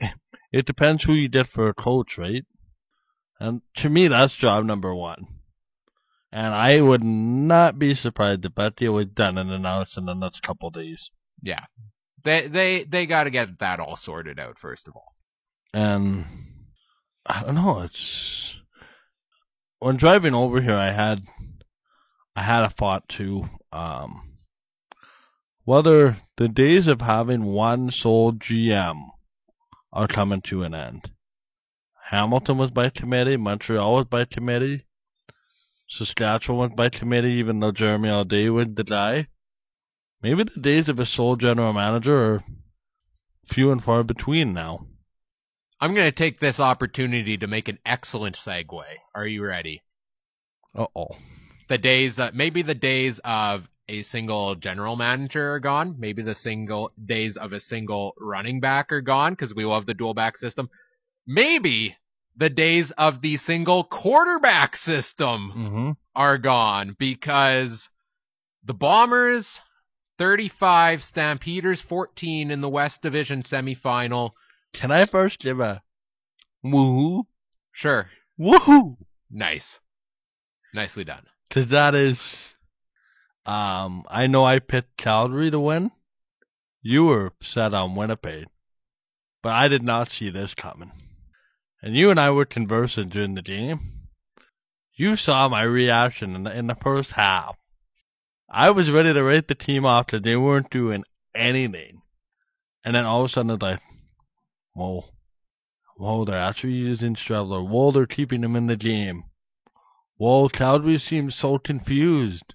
[0.52, 2.46] it depends who you get for a coach, right?
[3.40, 5.28] And to me, that's job number one.
[6.32, 10.14] And I would not be surprised if that deal was done and announced in the
[10.14, 11.12] next couple days.
[11.42, 11.66] Yeah.
[12.24, 15.14] They they they got to get that all sorted out first of all.
[15.74, 16.26] And
[17.26, 18.58] I don't know, it's
[19.80, 21.24] when driving over here I had
[22.36, 24.38] I had a thought too um
[25.66, 29.10] whether the days of having one sole GM
[29.94, 31.12] are coming to an end.
[32.10, 33.38] Hamilton was by committee.
[33.38, 34.86] Montreal was by committee.
[35.88, 39.28] Saskatchewan was by committee, even though Jeremy O'Day would die.
[40.22, 42.44] Maybe the days of a sole general manager are
[43.46, 44.88] few and far between now.
[45.80, 48.84] I'm going to take this opportunity to make an excellent segue.
[49.14, 49.84] Are you ready?
[50.74, 51.10] Uh oh.
[51.68, 53.68] The days, uh, maybe the days of
[54.00, 55.96] a single general manager are gone.
[56.00, 59.94] Maybe the single days of a single running back are gone because we love the
[59.94, 60.70] dual back system.
[61.28, 61.96] Maybe
[62.36, 65.92] the days of the single quarterback system mm-hmm.
[66.16, 67.90] are gone because
[68.64, 69.60] the Bombers
[70.18, 74.32] 35, Stampeders 14 in the West Division semifinal.
[74.74, 75.82] Can I first give a
[76.66, 77.26] woohoo?
[77.72, 78.10] Sure.
[78.40, 78.98] Woohoo!
[79.30, 79.80] Nice.
[80.74, 81.26] Nicely done.
[81.50, 82.20] Cause that is,
[83.46, 85.92] um, I know I picked Calgary to win.
[86.82, 88.48] You were set on Winnipeg,
[89.42, 90.92] but I did not see this coming
[91.84, 94.08] and you and I were conversing during the game.
[94.96, 97.58] You saw my reaction in the, in the first half.
[98.50, 101.04] I was ready to rate the team off that they weren't doing
[101.36, 102.02] anything.
[102.86, 103.82] And then all of a sudden it's like,
[104.74, 105.04] whoa,
[105.98, 107.68] whoa, they're actually using Streveler.
[107.68, 109.26] Whoa, they're keeping him in the game.
[110.16, 112.54] Whoa, Calgary seems so confused.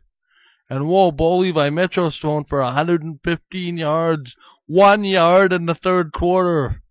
[0.71, 6.83] And whoa, Bo Levi Mitchell's thrown for 115 yards, one yard in the third quarter.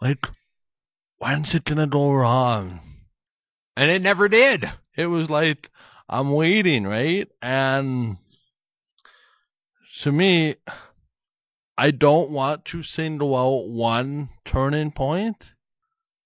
[0.00, 0.26] Like,
[1.18, 2.80] when's it gonna go wrong?
[3.76, 4.70] And it never did.
[4.96, 5.70] It was like,
[6.08, 7.28] I'm waiting, right?
[7.40, 8.16] And
[10.02, 10.56] to me,
[11.78, 15.52] I don't want to single out one turning point,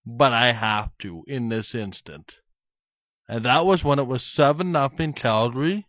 [0.06, 2.38] but I have to in this instant.
[3.28, 5.86] And that was when it was 7 nothing Calgary.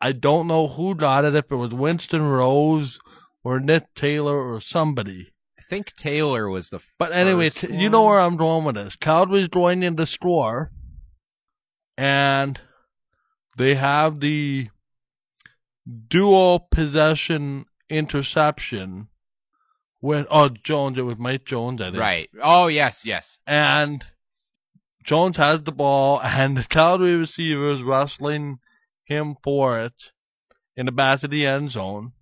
[0.00, 3.00] I don't know who got it, if it was Winston Rose
[3.42, 6.80] or Nick Taylor or somebody I think Taylor was the.
[6.98, 8.96] But anyway, t- you know where I'm going with this.
[8.96, 10.70] Calgary's going in the score,
[11.96, 12.60] and
[13.56, 14.68] they have the
[16.08, 19.08] dual possession interception
[20.00, 20.98] with oh Jones.
[20.98, 21.98] It was Mike Jones, I think.
[21.98, 22.30] Right.
[22.40, 23.38] Oh yes, yes.
[23.46, 24.04] And
[25.06, 28.58] Jones has the ball, and the Calgary receiver is wrestling
[29.04, 29.94] him for it
[30.76, 32.12] in the back of the end zone.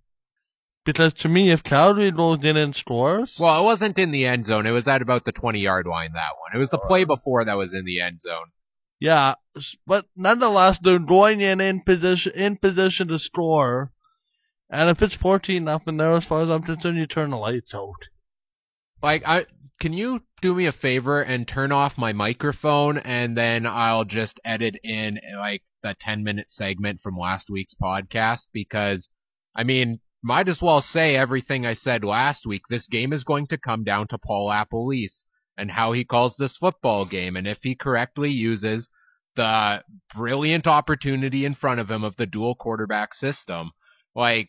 [0.85, 4.45] Because to me, if Calgary goes in and scores, well, it wasn't in the end
[4.45, 4.67] zone.
[4.67, 6.13] It was at about the twenty yard line.
[6.13, 6.55] That one.
[6.55, 8.49] It was the play uh, before that was in the end zone.
[9.01, 9.37] Yeah,
[9.87, 13.93] but nonetheless, they're going in in position in position to score.
[14.69, 17.75] And if it's fourteen nothing there, as far as I'm concerned, you turn the lights
[17.75, 18.09] out.
[19.03, 19.47] Like, I
[19.81, 24.41] can you do me a favor and turn off my microphone, and then I'll just
[24.45, 29.09] edit in like the ten minute segment from last week's podcast because,
[29.55, 32.63] I mean, might as well say everything I said last week.
[32.69, 35.25] This game is going to come down to Paul LaPolice
[35.57, 37.37] and how he calls this football game.
[37.37, 38.89] And if he correctly uses
[39.37, 39.85] the
[40.15, 43.71] brilliant opportunity in front of him of the dual quarterback system,
[44.15, 44.49] like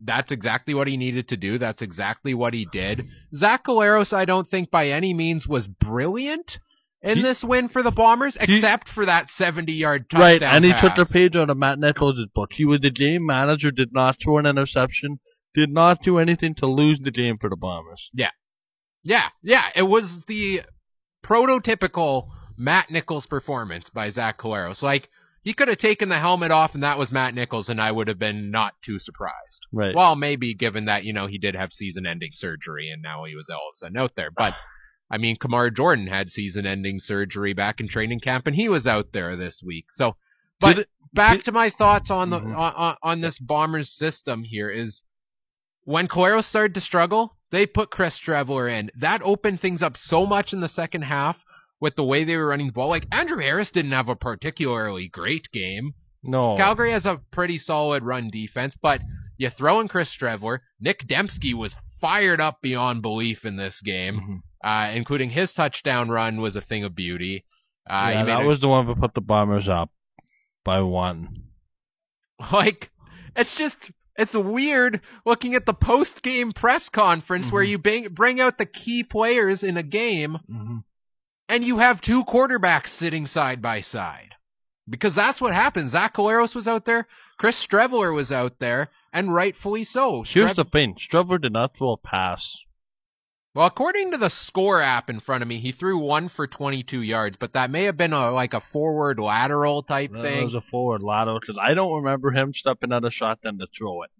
[0.00, 1.58] that's exactly what he needed to do.
[1.58, 3.08] That's exactly what he did.
[3.34, 6.58] Zach Collaros, I don't think by any means was brilliant
[7.02, 10.20] in he, this win for the Bombers, except he, for that 70 yard touchdown.
[10.20, 10.80] Right, and he pass.
[10.80, 12.52] took the page out of Matt Nichols' book.
[12.52, 15.18] He was the game manager, did not throw an interception,
[15.54, 18.10] did not do anything to lose the game for the Bombers.
[18.12, 18.30] Yeah.
[19.04, 20.62] Yeah, yeah, it was the
[21.24, 24.82] prototypical Matt Nichols performance by Zach Collaros.
[24.82, 25.08] Like
[25.42, 28.08] he could have taken the helmet off and that was Matt Nichols and I would
[28.08, 29.66] have been not too surprised.
[29.72, 29.94] Right.
[29.94, 33.34] Well, maybe given that, you know, he did have season ending surgery and now he
[33.34, 34.30] was all of a sudden out there.
[34.30, 34.54] But
[35.10, 38.86] I mean, Kamar Jorden had season ending surgery back in training camp and he was
[38.86, 39.86] out there this week.
[39.92, 40.16] So,
[40.60, 42.56] but Did back did- to my thoughts on the Mhm.
[42.56, 45.02] on, on, on this Bombers system here is
[45.84, 48.90] when Collaros started to struggle, they put Chris Streveler in.
[48.98, 51.42] That opened things up so much in the second half
[51.80, 52.88] with the way they were running the ball.
[52.88, 55.94] Like Andrew Harris didn't have a particularly great game.
[56.24, 56.56] no.
[56.56, 59.00] Calgary has a pretty solid run defense, but
[59.36, 60.58] you throw in Chris Streveler.
[60.80, 64.88] Nic Demski was fired up beyond belief in this game, Mhm.
[64.90, 67.44] uh, including his touchdown run was a thing of beauty.
[67.88, 69.90] Uh, yeah, that a- was the one that put the Bombers up
[70.64, 71.44] by one.
[72.52, 72.90] like
[73.36, 77.68] it's just it's weird looking at the post game press conference where Mhm.
[77.68, 80.78] you bring bring out the key players in a game Mm-hmm.
[81.48, 84.34] And you have two quarterbacks sitting side by side.
[84.88, 85.90] Because that's what happened.
[85.90, 87.06] Zach Collaros was out there,
[87.38, 90.22] Chris Streveler was out there, and rightfully so.
[90.22, 92.56] Here's Strev- the thing: Streveler did not throw a pass.
[93.54, 97.02] well, according to the score app in front of me, he threw one for 22
[97.02, 100.44] yards, but that may have been a like a forward lateral type That thing.
[100.44, 104.02] was a forward lateral because I don't remember him stepping out a shotgun to throw
[104.04, 104.10] it.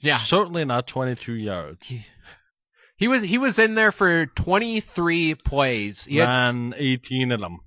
[0.00, 1.78] yeah, Certainly not 22 yards.
[2.96, 6.04] He, was he was in there for 23 plays.
[6.04, 7.60] He had ran 18 of them,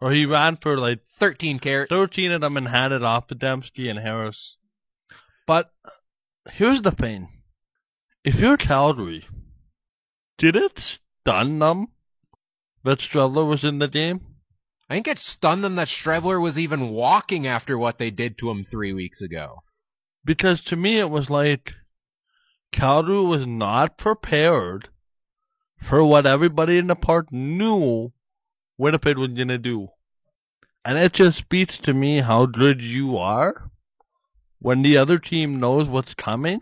[0.00, 1.88] or he ran for like 13 carries.
[1.90, 4.56] 13 of them and handed off to Demski and Harris.
[5.46, 5.70] But
[6.50, 7.28] here's the thing:
[8.24, 9.26] if you're Calgary,
[10.38, 11.88] did it stun them
[12.84, 14.20] that Streveler was in the game?
[14.88, 18.50] I think it stunned them that Streveler was even walking after what they did to
[18.50, 19.58] him three weeks ago.
[20.24, 21.74] Because to me, it was like
[22.72, 24.88] Calgary was not prepared
[25.82, 28.12] for what everybody in the park knew
[28.76, 29.88] Winnipeg was going to do.
[30.84, 33.70] And it just speaks to me how good you are
[34.60, 36.60] when the other team knows what's coming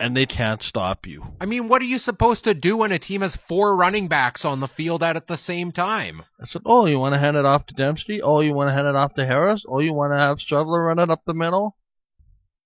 [0.00, 1.22] and they can't stop you.
[1.40, 4.46] I mean, what are you supposed to do when a team has four running backs
[4.46, 6.22] on the field out at the same time?
[6.40, 8.20] I said, Oh, you want to hand it off to Demski?
[8.22, 9.64] Oh, you want to hand it off to Harris?
[9.68, 11.76] Oh, you want to have Streveler run it up the middle?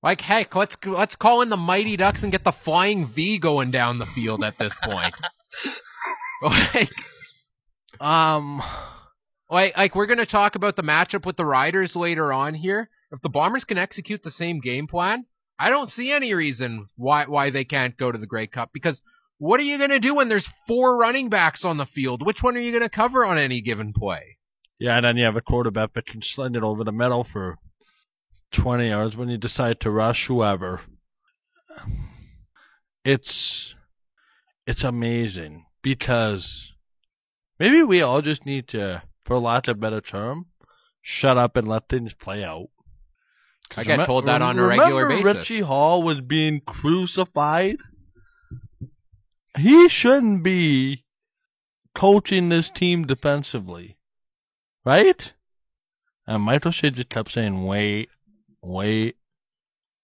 [0.05, 3.71] Like, heck, let's let's call in the Mighty Ducks and get the flying V going
[3.71, 5.15] down the field at this point.
[6.43, 6.91] like,
[7.99, 8.63] Um,
[9.49, 12.91] like, like we're gonna talk about the matchup with the Riders later on here.
[13.13, 15.25] If the Bombers can execute the same game plan,
[15.59, 18.71] I don't see any reason why why they can't go to the Grey Cup.
[18.75, 19.01] Because
[19.39, 22.25] what are you gonna do when there's four running backs on the field?
[22.25, 24.37] Which one are you gonna cover on any given play?
[24.79, 27.57] Yeah, and then you have a quarterback that can send it over the middle for
[28.55, 30.81] 20 yards when you decide to rush whoever.
[33.05, 33.75] It's
[34.67, 36.73] it's amazing because
[37.59, 40.47] maybe we all just need to, for lack of a better term,
[41.03, 42.69] shut up and let things play out.
[43.77, 45.51] I get remem- told that on a regular remember basis.
[45.51, 47.77] Richie Hall was being crucified.
[49.57, 51.05] He shouldn't be
[51.95, 53.99] coaching this team defensively,
[54.85, 55.33] right?
[56.27, 58.09] And Mike O'Shea just kept saying, "Wait,
[58.65, 59.17] wait,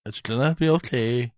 [0.06, 1.32] it's gonna be okay."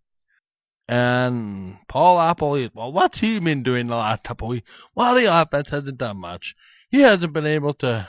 [0.89, 4.71] And Paul LaPolice, well, what's he been doing the last couple weeks?
[4.95, 6.55] Well, the offense hasn't done much.
[6.91, 8.09] He hasn't been able to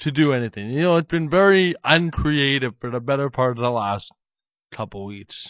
[0.00, 0.70] to do anything.
[0.70, 4.10] You know, it's been very uncreative for the better part of the last
[4.72, 5.48] couple weeks.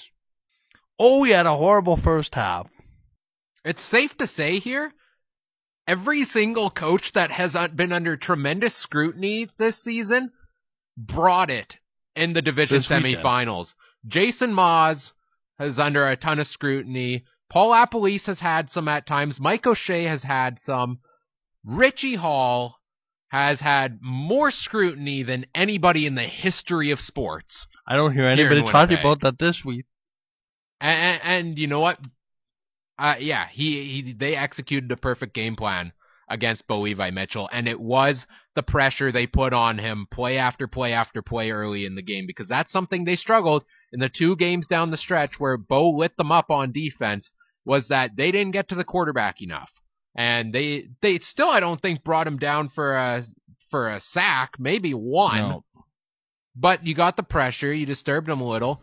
[0.98, 2.68] Oh, we had a horrible first half.
[3.64, 4.92] It's safe to say here,
[5.86, 10.32] every single coach that has uh, been under tremendous scrutiny this season
[10.96, 11.78] brought it
[12.16, 13.16] in the division This weekend.
[13.18, 13.74] semifinals.
[14.06, 15.12] Jason Maas
[15.60, 17.24] is under a ton of scrutiny.
[17.48, 19.38] Paul LaPolice has had some at times.
[19.38, 21.00] Mike O'Shea has had some.
[21.64, 22.78] Richie Hall
[23.28, 27.66] has had more scrutiny than anybody in the history of sports.
[27.86, 29.86] I don't hear anybody talking about that this week.
[30.80, 31.98] And, and you know what?
[32.98, 35.92] Uh, yeah, he, he they executed a perfect game plan
[36.32, 38.26] against Bo Levi Mitchell, and it was
[38.56, 42.24] the pressure they put on him play after play after play early in the game
[42.26, 46.16] because that's something they struggled in the two games down the stretch where Bo lit
[46.16, 47.30] them up on defense
[47.64, 49.70] was that they didn't get to the quarterback enough,
[50.16, 53.22] and they they still I don't think brought him down for a
[53.70, 55.64] for a sack, maybe one No.
[56.56, 58.82] but you got the pressure, you disturbed him a little.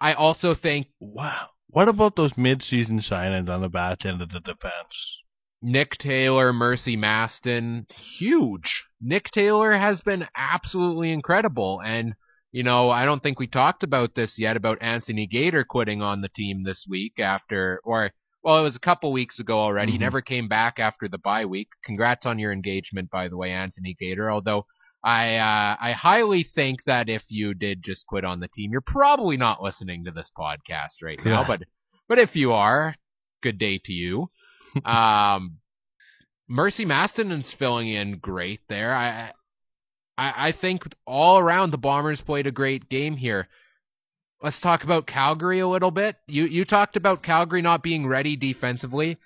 [0.00, 1.48] I also think Wow.
[1.70, 5.20] What about those mid-season signings on the back end of the defense?
[5.60, 8.86] Nick Taylor, Mercy Maston, huge.
[9.00, 11.80] Nick Taylor has been absolutely incredible.
[11.84, 12.14] And,
[12.52, 16.20] you know, I don't think we talked about this yet about Anthony Gaitor quitting on
[16.20, 18.10] the team this week after, or
[18.44, 19.92] well, it was a couple weeks ago already.
[19.92, 20.02] He Mhm.
[20.02, 21.68] never came back after the bye week.
[21.82, 24.30] Congrats on your engagement, by the way, Anthony Gaitor.
[24.30, 24.64] Although
[25.02, 28.80] I uh, I highly think that if you did just quit on the team, you're
[28.80, 31.40] probably not listening to this podcast right now.
[31.42, 31.46] Yeah.
[31.48, 31.62] But
[32.08, 32.94] but if you are,
[33.42, 34.30] good day to you.
[34.84, 35.58] um,
[36.48, 38.94] Mercy Maston's filling in great there.
[38.94, 39.32] I,
[40.16, 43.48] I I think all around the Bombers played a great game here.
[44.42, 46.16] Let's talk about Calgary a little bit.
[46.26, 49.18] You you talked about Calgary not being ready defensively.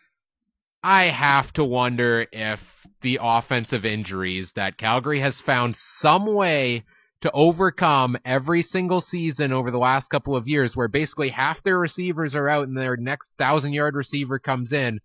[0.83, 2.61] I have to wonder if
[3.03, 6.85] the offensive injuries that Calgary has found some way
[7.21, 11.79] to overcome every single season over the last couple of years, where basically half their
[11.79, 15.01] receivers are out and their next thousand yard receiver comes in.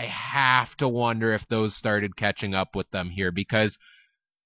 [0.00, 3.76] I have to wonder if those started catching up with them here because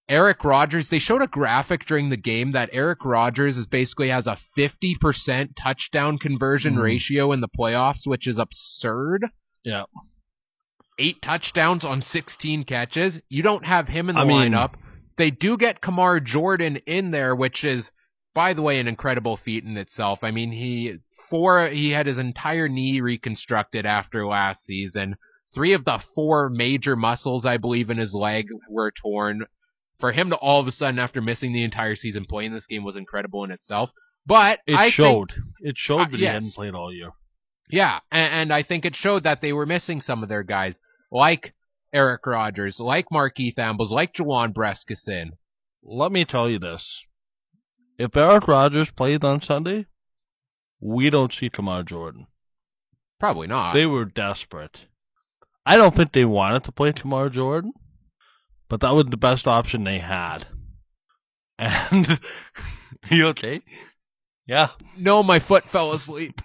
[0.09, 4.27] Eric Rogers, they showed a graphic during the game that Eric Rogers is basically has
[4.27, 6.83] a 50% touchdown conversion Mhm.
[6.83, 9.29] ratio in the playoffs, which is absurd.
[9.63, 9.85] Yeah.
[10.99, 13.23] Eight touchdowns on 16 catches.
[13.29, 14.75] You don't have him in the I mean- lineup.
[15.19, 17.93] They do get Kamar Jorden in there, which is,
[18.35, 20.25] by the way, an incredible feat in itself.
[20.25, 20.97] I mean, he
[21.31, 25.15] four he had his entire knee reconstructed after last season.
[25.55, 29.45] Three of the four major muscles, I believe, in his leg were torn.
[30.01, 32.83] For him to all of a sudden, after missing the entire season playing this game,
[32.83, 33.91] was incredible in itself.
[34.27, 35.35] But It I think- showed.
[35.61, 36.33] it showed Uh, that he yes.
[36.35, 37.11] hadn't played all year.
[37.69, 40.81] yeah, and, and I think it showed that they were missing some of their guys,
[41.13, 41.55] like
[41.93, 45.31] Eric Rogers, like Markeith Ambles, like Juwan Brescacin.
[45.85, 47.05] Let me tell you this.
[47.99, 49.87] If Eric Rogers played on Sunday,
[50.81, 52.27] we don't see Kamar Jorden.
[53.21, 53.75] Probably not.
[53.75, 54.77] They were desperate.
[55.67, 57.71] I don't think they wanted to play Kamar Jorden,
[58.69, 60.47] but that was the best option they had.
[61.59, 62.21] And
[63.11, 63.63] you okay?
[64.47, 64.69] Yeah.
[64.99, 66.41] no, my foot fell asleep.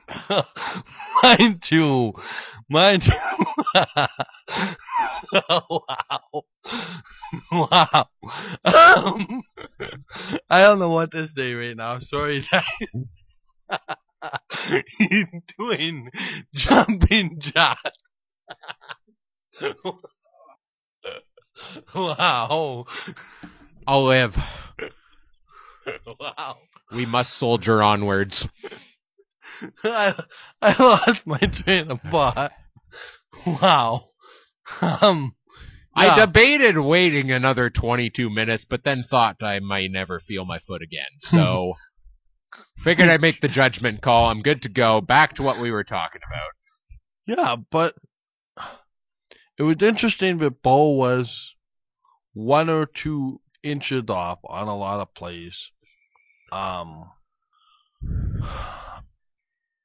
[1.24, 2.14] Mine too.
[2.70, 3.12] Mine too.
[5.50, 6.44] oh, wow.
[7.52, 8.06] Wow.
[8.64, 9.44] Um,
[10.50, 12.00] I don't know what to say right now.
[12.00, 12.64] Sorry, guys.
[14.98, 15.26] He's
[15.58, 16.10] doing
[16.54, 17.78] jumping jack.
[21.95, 22.86] Wow.
[23.88, 24.38] I'll live.
[26.20, 26.57] Wow.
[26.91, 28.47] We must soldier onwards.
[29.84, 30.14] I,
[30.62, 32.51] I lost my train of thought.
[33.45, 34.05] Wow.
[34.82, 35.36] Um,
[35.95, 40.82] I debated waiting another 22 minutes, but then thought I might never feel my foot
[40.82, 41.10] again.
[41.20, 41.74] So,
[42.84, 44.28] figured I'd make the judgment call.
[44.28, 45.01] I'm good to go.
[45.01, 47.38] Back to what we were talking about.
[47.38, 47.95] Yeah, but
[49.60, 51.53] it was interesting that Bo was
[52.34, 55.70] one or two inches off on a lot of plays.
[56.49, 57.12] Um,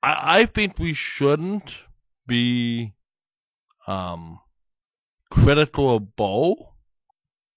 [0.00, 1.74] I I think we shouldn't
[2.24, 2.94] be
[3.88, 4.38] um
[5.28, 6.74] critical of Bo,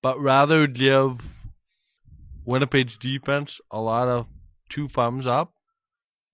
[0.02, 1.22] but rather give
[2.46, 4.26] Winnipeg's defense a lot of
[4.70, 5.54] two thumbs up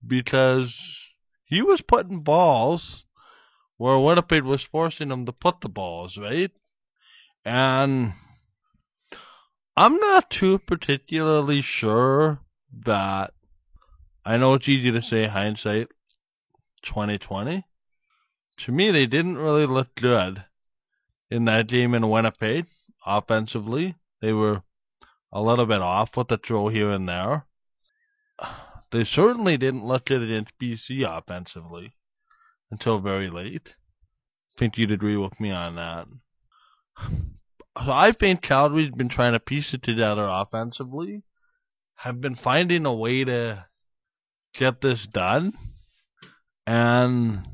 [0.06, 0.74] because
[1.44, 3.04] he was putting balls
[3.76, 6.50] where Winnipeg was forcing them to put the balls, right?
[7.44, 8.12] And
[9.76, 12.38] I'm not too particularly sure
[12.84, 13.32] that
[14.24, 15.88] I know it's easy to say hindsight
[16.82, 17.64] 2020.
[18.58, 20.44] To me, they didn't really look good
[21.30, 22.66] in that game in Winnipeg
[23.04, 23.96] offensively.
[24.20, 24.62] They were
[25.32, 27.44] a little bit off with the throw here and there.
[28.92, 31.94] They certainly didn't look good against BC offensively
[32.74, 33.72] until very late.
[34.56, 36.08] I think you'd agree with me on that.
[37.78, 41.22] So I think Calgary's been trying to piece it together offensively,
[41.94, 43.64] have been finding a way to
[44.54, 45.52] get this done,
[46.66, 47.46] and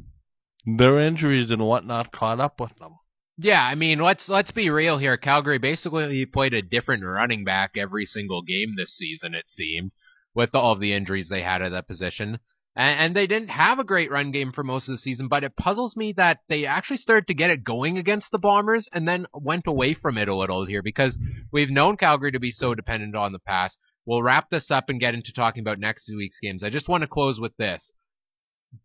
[0.65, 2.97] their injuries and whatnot caught up with them.
[3.37, 5.19] Yeah, I mean, let's let's be real here.
[5.19, 9.35] Calgary basically played a different running back every single game this season.
[9.35, 9.93] It seemed
[10.35, 12.39] with all of the injuries they had at that position,
[12.77, 15.29] and, they didn't have a great run game for most of the season.
[15.29, 18.89] But it puzzles me that they actually started to get it going against the Bombers,
[18.93, 21.19] and then went away from it a little here because
[21.53, 23.77] we've known Calgary to be so dependent on the pass.
[24.07, 26.63] We'll wrap this up and get into talking about next week's games.
[26.63, 27.93] I just want to close with this: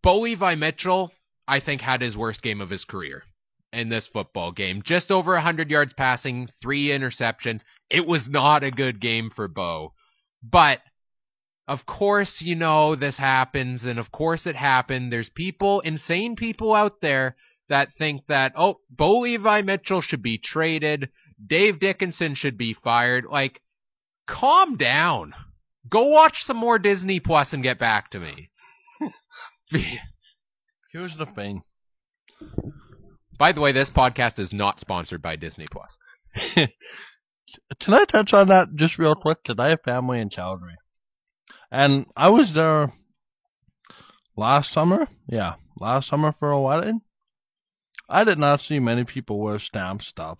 [0.02, 1.12] Bo Levi Mitchell,
[1.46, 3.22] I think, had his worst game of his career
[3.72, 4.82] in this football game.
[4.82, 7.62] Just over 100 yards passing, three interceptions.
[7.90, 9.92] It was not a good game for Bo.
[10.42, 10.80] But,
[11.68, 15.12] of course, you know, this happens, and of course it happened.
[15.12, 17.36] There's people, insane people out there
[17.68, 21.10] that think that, oh, Bo Levi Mitchell should be traded.
[21.44, 23.24] Dave Dickenson should be fired.
[23.24, 23.60] Like,
[24.26, 25.34] calm down.
[25.88, 28.50] Go watch some more Disney Plus and get back to me.
[30.92, 31.62] Here's the thing.
[33.38, 35.98] By the way, this podcast is not sponsored by Disney Plus.
[37.80, 39.38] Can I touch on that just real quick?
[39.44, 40.76] Cause I have family in Calgary,
[41.70, 42.92] and I was there
[44.36, 45.08] last summer.
[45.28, 47.00] Yeah, last summer for a wedding.
[48.08, 50.38] I did not see many people wear stamp stuff.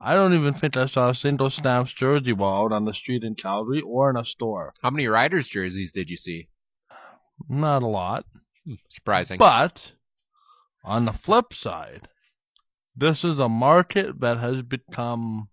[0.00, 3.24] I don't even think I saw a single Stamps jersey ball out on the street
[3.24, 4.74] in Calgary or in a store.
[4.82, 6.48] How many Riders jerseys did you see?
[7.48, 8.26] Not a lot.
[8.66, 9.38] Hmm, surprising.
[9.38, 9.92] But
[10.84, 12.08] on the flip side,
[12.94, 15.48] this is a market that has become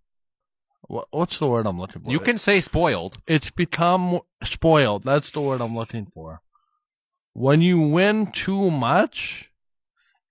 [0.88, 2.12] what's the word I'm looking for?
[2.12, 3.18] you can say spoiled.
[3.28, 5.04] It's become spoiled.
[5.04, 6.42] That's the word I'm looking for.
[7.34, 9.50] When you win too much,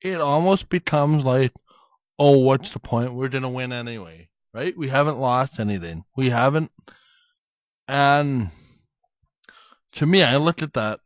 [0.00, 1.53] it almost becomes like,
[2.18, 3.14] oh, what's the point?
[3.14, 4.76] We're gonna win anyway, right?
[4.76, 6.05] We haven't lost anything.
[6.16, 6.70] We haven't.
[7.88, 8.50] And
[9.92, 11.00] to me, I looked at that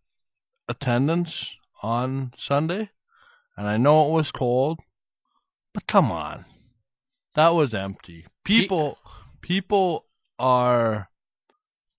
[0.68, 1.51] attendance
[1.82, 2.90] on Sunday,
[3.57, 4.80] and I know it was cold,
[5.72, 6.44] but come on,
[7.34, 8.26] that was empty.
[8.44, 8.99] People,
[9.47, 10.05] people
[10.40, 11.09] are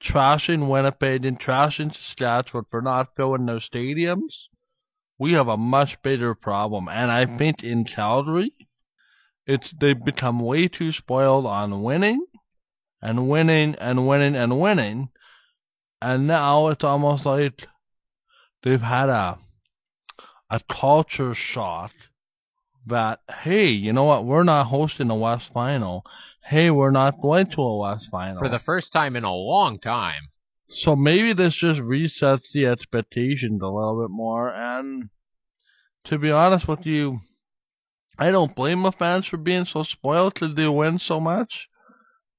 [0.04, 4.34] trashing Winnipeg and trashing Saskatchewan for not filling their stadiums.
[5.18, 7.38] We have a much bigger problem, and I mm.
[7.38, 8.54] think in Calgary,
[9.46, 12.26] it's they've become way too spoiled on winning,
[13.02, 15.10] and winning and winning and winning,
[16.02, 17.66] and now it's almost like
[18.62, 19.40] they've had a
[20.50, 21.94] a culture shock
[22.88, 24.26] that hey, you know what?
[24.26, 26.06] We're not hosting a West Final.
[26.48, 28.40] Hey, we're not going to a West Final.
[28.40, 30.30] For the first time in a long time.
[30.70, 34.54] so maybe this just resets the expectations a little bit more.
[34.54, 35.10] And
[36.06, 37.20] to be honest with you,
[38.18, 41.68] I don't blame the fans for being so spoiled because they win so much.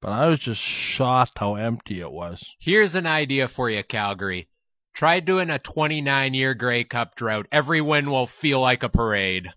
[0.00, 2.42] But I was just shocked how empty it was.
[2.60, 4.48] Here's an idea for you, Calgary.
[4.94, 7.46] Try doing a 29 year Grey Cup drought.
[7.52, 9.48] Every win will feel like a parade.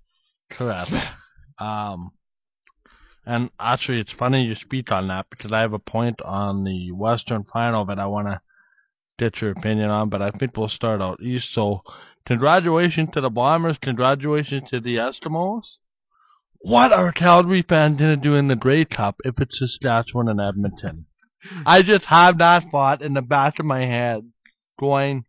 [0.49, 0.91] Correct.
[1.59, 2.09] Um,
[3.25, 6.91] and actually, it's funny you speak on that because I have a point on the
[6.91, 8.41] Western Final that I want to
[9.17, 11.53] get your opinion on, but I think we'll start out east.
[11.53, 11.81] So,
[12.25, 13.77] congratulations to the Bombers.
[13.77, 15.77] Congratulations to the Eskimos.
[16.59, 20.41] What are Calgary fans going to do in the Grey Cup if it's Saskatchewan and
[20.41, 21.05] Edmonton?
[21.65, 24.31] I just have that thought in the back of my head
[24.79, 25.25] going,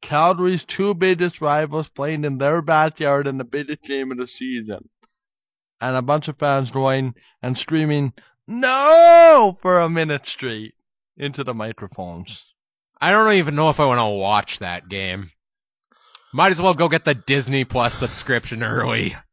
[0.00, 4.88] Calgary's two biggest rivals playing in their backyard in the biggest game of the season.
[5.82, 8.12] And a bunch of fans going and screaming,
[8.46, 10.74] no, for a minute straight
[11.16, 12.40] into the microphones.
[13.00, 15.32] I don't even know if I want to watch that game.
[16.32, 19.14] Might as well go get the Disney Plus subscription early.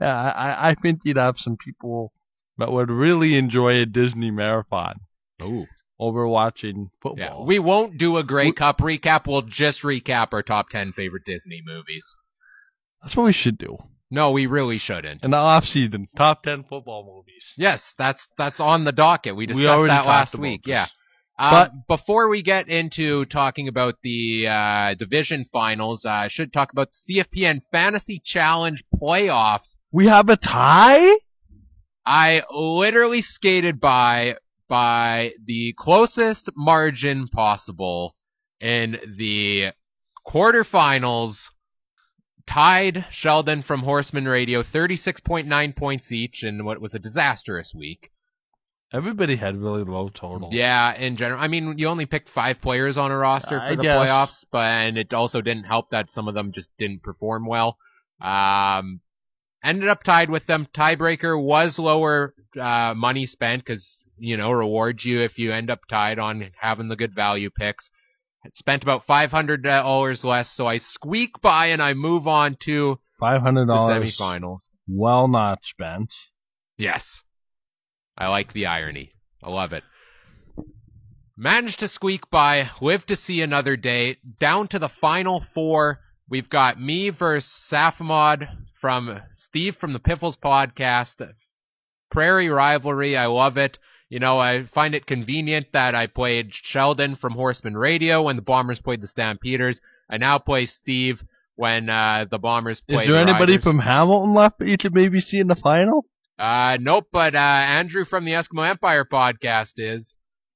[0.00, 2.12] Yeah, I, I think you'd have some people
[2.56, 5.00] that would really enjoy a Disney marathon
[5.42, 5.66] Ooh.
[5.98, 6.88] over watching Yeah.
[7.02, 7.46] football.
[7.46, 9.26] We won't do a Grey We- Cup recap.
[9.26, 12.14] We'll just recap our top 10 favorite Disney movies.
[13.02, 13.76] That's what we should do.
[14.10, 15.24] No, we really shouldn't.
[15.24, 17.44] In the off season, top 10 football movies.
[17.56, 19.36] Yes, that's that's on the docket.
[19.36, 20.62] We We discussed already that last week.
[20.64, 20.70] this.
[20.70, 20.86] Yeah.
[21.38, 26.72] Uh, before we get into talking about the uh, division finals, uh, I should talk
[26.72, 29.76] about the CFPN Fantasy Challenge playoffs.
[29.92, 31.16] We have a tie?
[32.04, 34.36] I literally skated by
[34.68, 38.16] by the closest margin possible
[38.60, 39.72] in the
[40.26, 41.50] quarterfinals.
[42.48, 48.10] Tied Sheldon from Horseman Radio 36.9 points each in what was a disastrous week.
[48.90, 50.48] Everybody had really low total.
[50.50, 51.38] Yeah, in general.
[51.38, 53.98] I mean, you only picked five players on a roster I for the guess.
[53.98, 57.76] playoffs, but and it also didn't help that some of them just didn't perform well.
[58.18, 59.00] Um,
[59.62, 60.66] ended up tied with them.
[60.72, 65.80] Tiebreaker was lower uh, money spent because you know rewards you if you end up
[65.86, 67.90] tied on having the good value picks.
[68.56, 72.56] Spent about five hundred uh, dollars less, so I squeak by and I move on
[72.60, 74.16] to Five hundred the dollars.
[74.18, 74.68] semifinals.
[74.88, 76.12] Well not spent.
[76.76, 77.22] Yes.
[78.16, 79.12] I like the irony.
[79.42, 79.84] I love it.
[81.36, 84.16] Managed to squeak by, live to see another day.
[84.40, 86.00] Down to the final four.
[86.28, 88.48] We've got me versus Safamod
[88.80, 91.32] from Steve from the Piffles podcast.
[92.10, 93.16] Prairie rivalry.
[93.16, 93.78] I love it.
[94.10, 98.42] You know, I find it convenient that I played Sheldon from Horseman Radio when the
[98.42, 99.80] Bombers played the Stampeders.
[100.08, 101.22] I now play Steve
[101.56, 103.64] when uh, the Bombers play Is there the anybody Riders.
[103.64, 106.06] from Hamilton left that you could maybe see in the final?
[106.38, 110.14] Uh, nope, but uh, Andrew from the Eskimo Empire podcast is.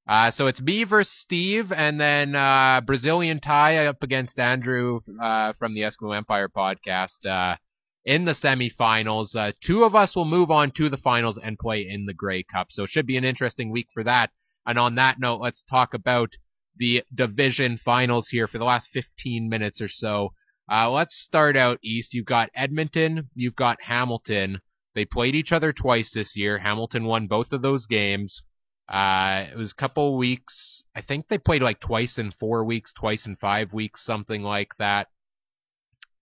[0.09, 5.53] Uh, so it's me versus Steve, and then uh, Brazilian tie up against Andrew uh,
[5.59, 7.57] from the Eskimo Empire podcast uh,
[8.05, 9.37] in the semifinals.
[9.37, 12.43] Uh, two of us will move on to the finals and play in the Grey
[12.43, 12.73] Cup.
[12.73, 14.31] So it should be an interesting week for that.
[14.67, 16.37] And on that note, let's talk about
[16.77, 20.33] the division finals here for the last 15 minutes or so.
[20.71, 22.15] Uh, let's start out east.
[22.15, 24.61] You've got Edmonton, you've got Hamilton.
[24.95, 26.59] They played each other twice this year.
[26.59, 28.43] Hamilton won both of those games.
[28.89, 30.85] Uh, it was a couple weeks.
[30.95, 34.77] I think they played like twice in four weeks, twice in five weeks, something like
[34.79, 35.09] that.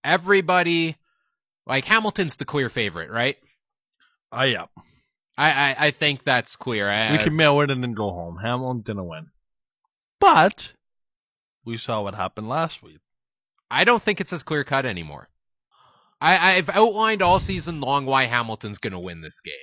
[0.03, 0.95] Everybody,
[1.71, 3.37] like Hamilton's the clear favorite, right?
[4.29, 4.65] Ah, yeah.
[5.37, 6.89] I, I, I think that's clear.
[6.89, 8.37] I, We can mail it and then go home.
[8.43, 9.27] Hamilton didn't win.
[10.19, 10.73] But
[11.63, 12.99] we saw what happened last week.
[13.69, 15.29] I don't think it's as clear cut anymore.
[16.19, 19.53] I, I've outlined all season long why Hamilton's going to win this game,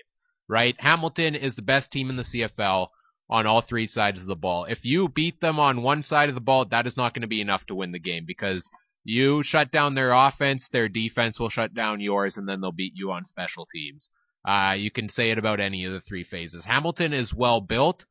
[0.49, 0.81] right?
[0.81, 2.89] Hamilton is the best team in the CFL
[3.29, 4.65] on all three sides of the ball.
[4.65, 7.29] If you beat them on one side of the ball, that is not going to
[7.29, 8.71] be enough to win the game because
[9.09, 12.93] you shut down their offense, their defense will shut down yours, and then they'll beat
[12.95, 14.11] you on special teams.
[14.45, 16.65] Uh, you can say it about any of the three phases.
[16.65, 18.05] Hamilton is well built.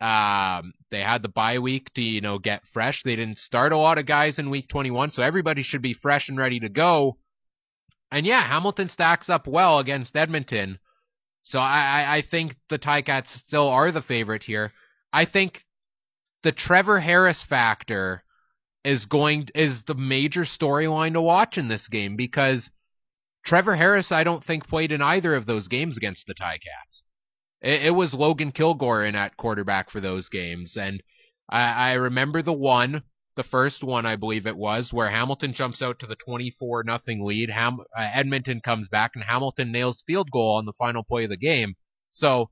[0.00, 3.02] Um, they had the bye week to, you know, get fresh.
[3.02, 6.28] They didn't start a lot of guys in week 21, so everybody should be fresh
[6.28, 7.18] and ready to go.
[8.12, 10.78] And yeah, Hamilton stacks up well against Edmonton.
[11.42, 14.72] So I, I, think the Ticats still are the favorite here.
[15.12, 15.64] I think
[16.42, 18.22] the Trevor Harris factor
[18.86, 22.70] is going is the major storyline to watch in this game because
[23.44, 27.02] Trevor Harris I don't think played in either of those games against the Ticats.
[27.60, 31.02] It, it was Logan Kilgore in at quarterback for those games, and
[31.50, 33.02] I, I remember the one,
[33.34, 37.24] the first one I believe it was, where Hamilton jumps out to the 24 nothing
[37.24, 37.50] lead.
[37.50, 41.30] Ham, uh, Edmonton comes back and Hamilton nails field goal on the final play of
[41.30, 41.74] the game.
[42.10, 42.50] So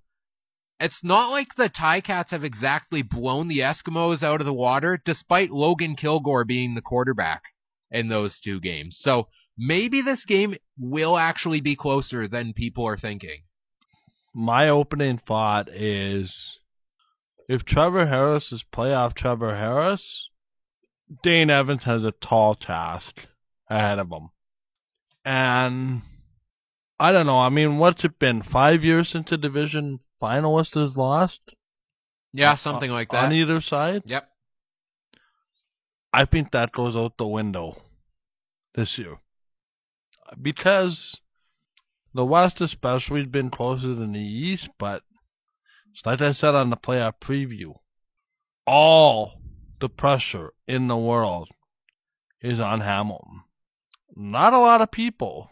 [0.81, 5.51] it's not like the Ticats have exactly blown the Eskimos out of the water, despite
[5.51, 7.43] Logan Kilgore being the quarterback
[7.91, 8.99] in those two games.
[8.99, 13.43] So maybe this game will actually be closer than people are thinking.
[14.35, 16.59] My opening thought is
[17.49, 20.29] if Trevor Harris is playoff Trevor Harris,
[21.23, 23.27] Dane Evans has a tall task
[23.69, 24.31] ahead of him.
[25.25, 26.03] And
[26.99, 27.39] I don't know.
[27.39, 28.43] I mean, what's it been?
[28.43, 31.41] Five years since a division finalist is lost?
[32.33, 33.27] Yeah, something like that.
[33.27, 34.03] On either side?
[34.07, 34.29] Yep.
[36.13, 37.77] I think that goes out the window
[38.75, 39.17] this year.
[40.41, 41.17] Because
[42.13, 45.03] the West especially has been closer than the East, but
[45.93, 47.75] it's like I said on the playoff preview,
[48.67, 49.41] all
[49.81, 51.49] the pressure in the world
[52.41, 53.43] is on Hamilton.
[54.17, 55.51] Not a lot of people,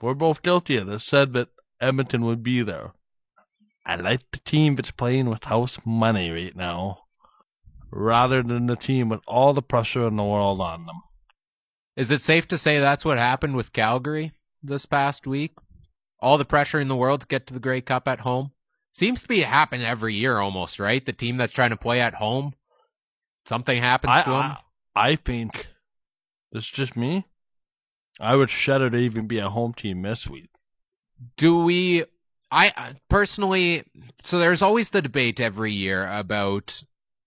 [0.00, 1.48] we're both guilty of this, said that
[1.80, 2.92] Edmonton would be there.
[3.86, 7.00] I like the team that's playing with house money right now,
[7.90, 11.00] rather than the team with all the pressure in the world on them.
[11.96, 14.32] Is it safe to say that's what happened with Calgary
[14.62, 15.52] this past week?
[16.20, 18.52] All the pressure in the world to get to the Grey Cup at home?
[18.92, 21.04] Seems to be happening every year almost, right?
[21.04, 22.54] The team that's trying to play at home,
[23.46, 24.56] something happens I, to them.
[24.94, 25.66] I, I think
[26.52, 27.26] it's just me.
[28.18, 30.48] I would shudder to even be a home team this week.
[31.36, 32.04] Do we?
[32.56, 33.82] I personally,
[34.22, 36.80] so there's always the debate every year about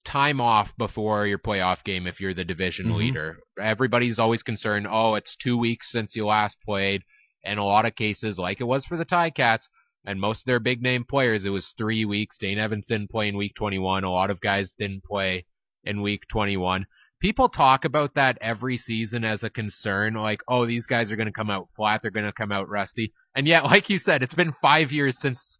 [0.05, 2.95] time off before your playoff game if you're the division Mhm.
[2.97, 3.38] leader.
[3.59, 7.03] Everybody's always concerned, oh, it's two weeks since you last played.
[7.43, 9.67] In a lot of cases, like it was for the Ticats
[10.05, 12.38] and most of their big name players, it was three weeks.
[12.38, 14.05] Dane Evans didn't play in week 21.
[14.05, 15.45] A lot of guys didn't play
[15.84, 16.86] in week 21.
[17.20, 21.28] People talk about that every season as a concern, like, oh, these guys are going
[21.28, 23.13] to come out flat, they're going to come out rusty.
[23.36, 25.59] And yet, like you said, it's been five years since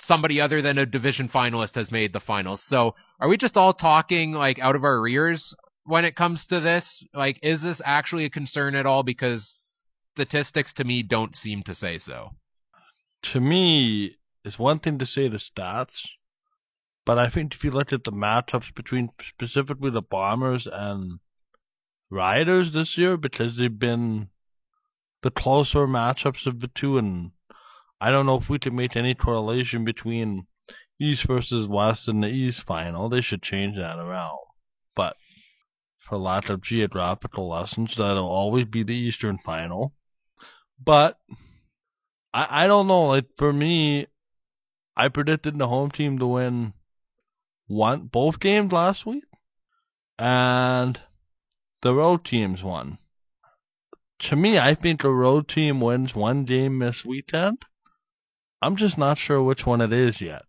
[0.00, 2.62] somebody other than a division finalist has made the finals.
[2.62, 5.54] So are we just all talking like out of our ears
[5.84, 7.04] when it comes to this?
[7.14, 9.02] Like, is this actually a concern at all?
[9.02, 12.30] Because statistics to me don't seem to say so.
[13.32, 16.06] To me, it's one thing to say the stats,
[17.04, 21.18] but I think if you look at the matchups between specifically the Bombers and
[22.10, 24.28] Riders this year, because they've been
[25.22, 27.32] the closer matchups of the two, and
[28.00, 30.46] I don't know if we can make any correlation between
[31.00, 33.08] East versus West in the East final.
[33.08, 34.38] They should change that around.
[34.94, 35.16] But
[35.98, 39.94] for lack of geographical lessons, that'll always be the Eastern final.
[40.84, 41.18] But
[42.32, 43.06] I, I don't know.
[43.06, 44.06] Like for me,
[44.96, 46.74] I predicted the home team to win
[47.66, 49.24] one both games last week,
[50.18, 51.00] and
[51.82, 52.98] the road teams won.
[54.20, 57.64] To me, I think a road team wins one game this weekend.
[58.60, 60.42] I'm just not sure which one it is yet.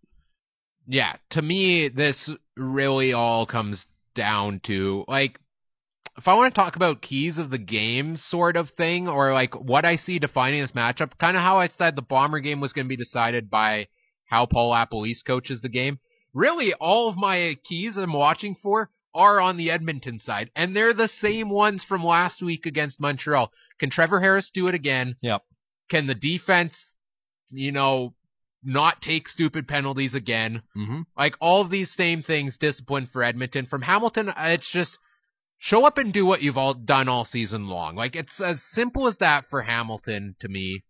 [0.86, 5.40] Yeah, to me, this really all comes down to like
[6.18, 9.56] if I want to talk about keys of the game sort of thing, or like
[9.56, 12.74] what I see defining this matchup, kind of how I said the Bomber game was
[12.74, 13.88] going to be decided by
[14.26, 16.00] how Paul LaPolice coaches the game.
[16.34, 20.94] Really, all of my keys I'm watching for are on the Edmonton side, and they're
[20.94, 23.52] the same ones from last week against Montreal.
[23.80, 25.16] Can Trevor Harris do it again?
[25.22, 25.44] Yep.
[25.90, 26.88] Can the defense,
[27.52, 28.16] you know,
[28.64, 30.64] not take stupid penalties again?
[30.76, 31.02] Mm-hmm.
[31.16, 33.68] Like all of these same things, discipline for Edmonton.
[33.68, 34.98] From Hamilton, it's just
[35.60, 37.96] show up and do what you've all done all season long.
[37.96, 40.84] Like it's as simple as that for Hamilton to me.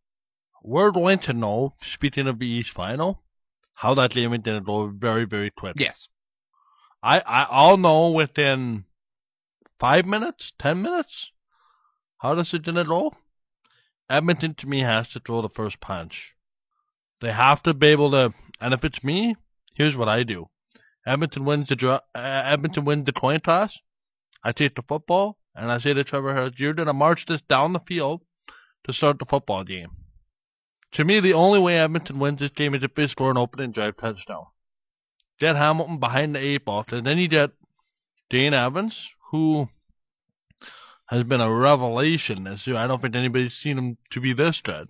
[0.64, 3.22] We're going to know, speaking of the East Final,
[3.74, 5.76] how that game didn't go very, very quick.
[5.78, 6.08] Yes.
[7.02, 8.86] I, I, I'll know within
[9.80, 11.32] five minutes, ten minutes,
[12.18, 13.14] how does it didn't go.
[14.10, 16.32] Edmonton to me has to throw the first punch.
[17.20, 19.36] They have to be able to, and if it's me,
[19.74, 20.50] here's what I do.
[21.06, 23.78] Edmonton wins the draw, uh, Edmonton wins the coin toss.
[24.44, 27.74] I take the football and I say to Trevor Harris, "You're gonna march this down
[27.74, 28.22] the field
[28.86, 29.92] to start the football game."
[30.94, 33.72] To me, the only way Edmonton wins this game is if they score an opening
[33.72, 34.46] drive touchdown.
[35.40, 37.52] Get Hamilton behind the eight ball, and then you get
[38.30, 39.68] Dane Evans, who
[41.08, 42.78] has been a revelation this year.
[42.78, 44.90] I don't think anybody's seen him to be this good.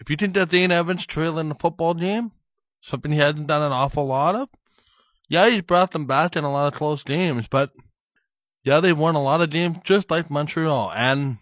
[0.00, 2.30] If you think that Dane Evans trail in the football game,
[2.82, 4.48] something he hasn't done an awful lot of,
[5.28, 7.72] yeah, he's brought them back in a lot of close games, but
[8.62, 10.92] yeah, they've won a lot of games just like Montreal.
[10.94, 11.38] And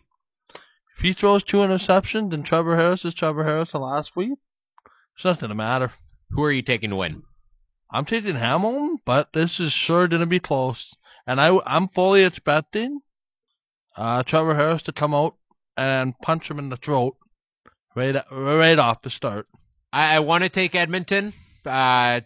[0.97, 4.39] if he throws two interceptions and Trevor Harris is Trevor Harris the last week,
[5.17, 5.93] there's nothing to matter.
[6.31, 7.23] Who are you taking to win?
[7.91, 10.97] I'm taking Hamilton, but this is sure going to be close.
[11.27, 13.01] And I, I'm fully expecting
[13.97, 15.35] uh, Trevor Harris to come out
[15.77, 17.17] and punch him in the throat
[17.95, 19.47] right, right off the start.
[19.93, 21.35] I, I want to take Edmonton,
[21.67, 22.23] uh,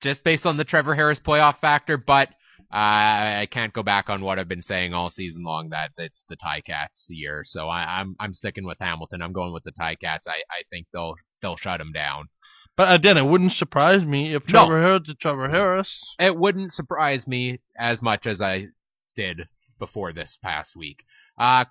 [0.00, 2.28] just based on the Trevor Harris playoff factor, but
[2.72, 6.24] uh, I can't go back on what I've been saying all season long that it's
[6.28, 7.42] the Ticats year.
[7.44, 9.22] So I, I'm I'm sticking with Hamilton.
[9.22, 10.28] I'm going with the Ticats.
[10.28, 12.28] I, I think they'll they'll shut him down.
[12.76, 14.66] But again, it wouldn't surprise me if No.
[14.66, 16.02] Trevor Harris is Trevor Harris.
[16.18, 18.68] It wouldn't surprise me as much as I
[19.16, 19.48] did
[19.78, 21.04] before this past week.
[21.36, 21.64] Uh,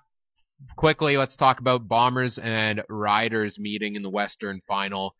[0.76, 5.14] quickly, let's talk about Bombers and Riders meeting in the Western Final.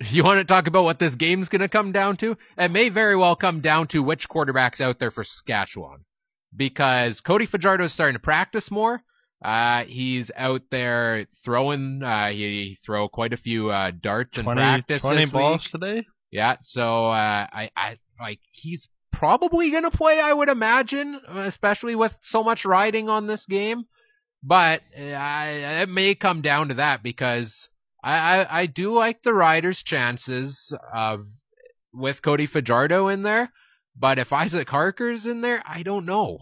[0.10, 2.36] You want to talk about what this game's going to come down to?
[2.58, 6.04] It may very well come down to which quarterback's out there for Saskatchewan.
[6.54, 9.00] Because Cody Fajardo is starting to practice more.
[9.42, 14.60] Uh, he's out there throwing, uh, he throw quite a few, uh, darts in 20,
[14.60, 16.04] practice 20 this balls today.
[16.30, 20.18] Yeah, so uh, I, I like he's probably gonna play.
[20.18, 23.84] I would imagine, especially with so much riding on this game.
[24.42, 27.68] But uh, it may come down to that because
[28.02, 30.74] I, I, I do like the Riders' chances
[31.92, 33.52] with Cody Fajardo in there.
[33.94, 36.38] But if Isaac Harker's in there, I don't know.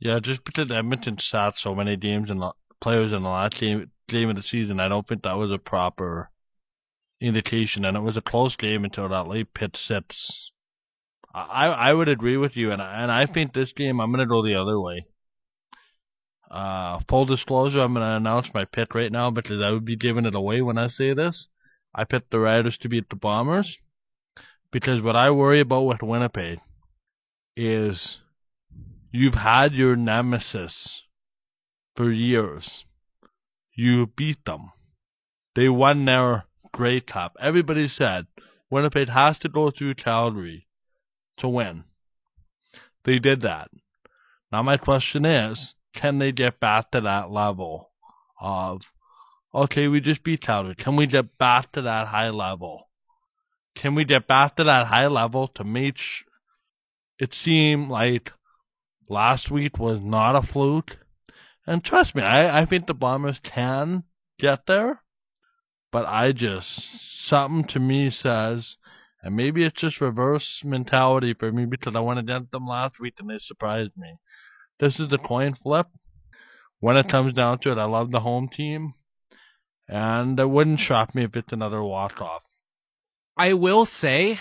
[0.00, 3.90] Yeah, just because Edmonton sat so many games and uh, players in the last game
[4.08, 6.30] game of the season, I don't think that was a proper
[7.20, 7.84] indication.
[7.84, 10.52] And it was a close game until that late pit sits.
[11.34, 14.26] I I would agree with you, and I, and I think this game I'm gonna
[14.26, 15.06] go the other way.
[16.50, 20.24] Uh, full disclosure, I'm gonna announce my pick right now because I would be giving
[20.24, 21.46] it away when I say this.
[21.94, 23.78] I picked the Riders to beat the Bombers
[24.70, 26.60] because what I worry about with Winnipeg
[27.56, 28.18] is
[29.10, 31.02] you've had your nemesis
[31.96, 32.84] for years.
[33.74, 34.72] You beat them.
[35.54, 37.36] They won their Grey Cup.
[37.40, 38.26] Everybody said
[38.70, 40.66] Winnipeg has to go through Calgary
[41.38, 41.84] to win.
[43.04, 43.70] They did that.
[44.52, 47.90] Now my question is, can they get back to that level
[48.40, 48.82] of,
[49.54, 50.74] okay, we just beat Calgary.
[50.74, 52.88] Can we get back to that high level?
[53.74, 56.22] Can we get back to that high level to make sh-
[57.18, 58.32] it seem like
[59.08, 60.98] last week was not a fluke?
[61.66, 64.04] And trust me, I, I think the Bombers can
[64.38, 65.02] get there,
[65.92, 68.76] but I just, something to me says,
[69.22, 73.14] and maybe it's just reverse mentality for me because I went against them last week
[73.18, 74.14] and they surprised me.
[74.80, 75.86] This is a coin flip.
[76.80, 78.94] When it comes down to it, I love the home team,
[79.88, 82.42] and it wouldn't shock me if it's another walk off.
[83.36, 84.38] I will say,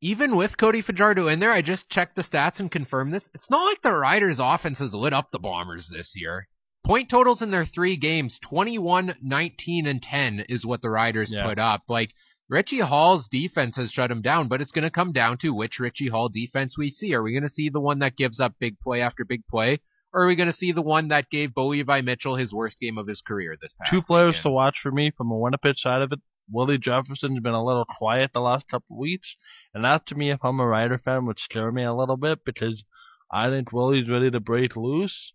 [0.00, 3.28] even with Cody Fajardo in there, I just checked the stats and confirmed this.
[3.34, 6.48] It's not like the Riders' offense has lit up the Bombers this year.
[6.82, 11.44] Point totals in their three games 21, 19, and 10 is what the Riders Yeah.
[11.46, 11.82] put up.
[11.88, 12.14] Like,
[12.50, 15.78] Richie Hall's defense has shut him down, but it's going to come down to which
[15.78, 17.14] Richie Hall defense we see.
[17.14, 19.78] Are we going to see the one that gives up big play after big play?
[20.12, 22.80] Or are we going to see the one that gave Bo Levi Mitchell his worst
[22.80, 24.42] game of his career this past Two players weekend?
[24.42, 26.18] to watch for me from a Winnipeg side of it.
[26.50, 29.36] Willie Jefferson's been a little quiet the last couple of weeks,
[29.72, 32.44] and that to me, if I'm a Rider fan, would scare me a little bit
[32.44, 32.82] because
[33.30, 35.32] I think Willie's ready to break loose,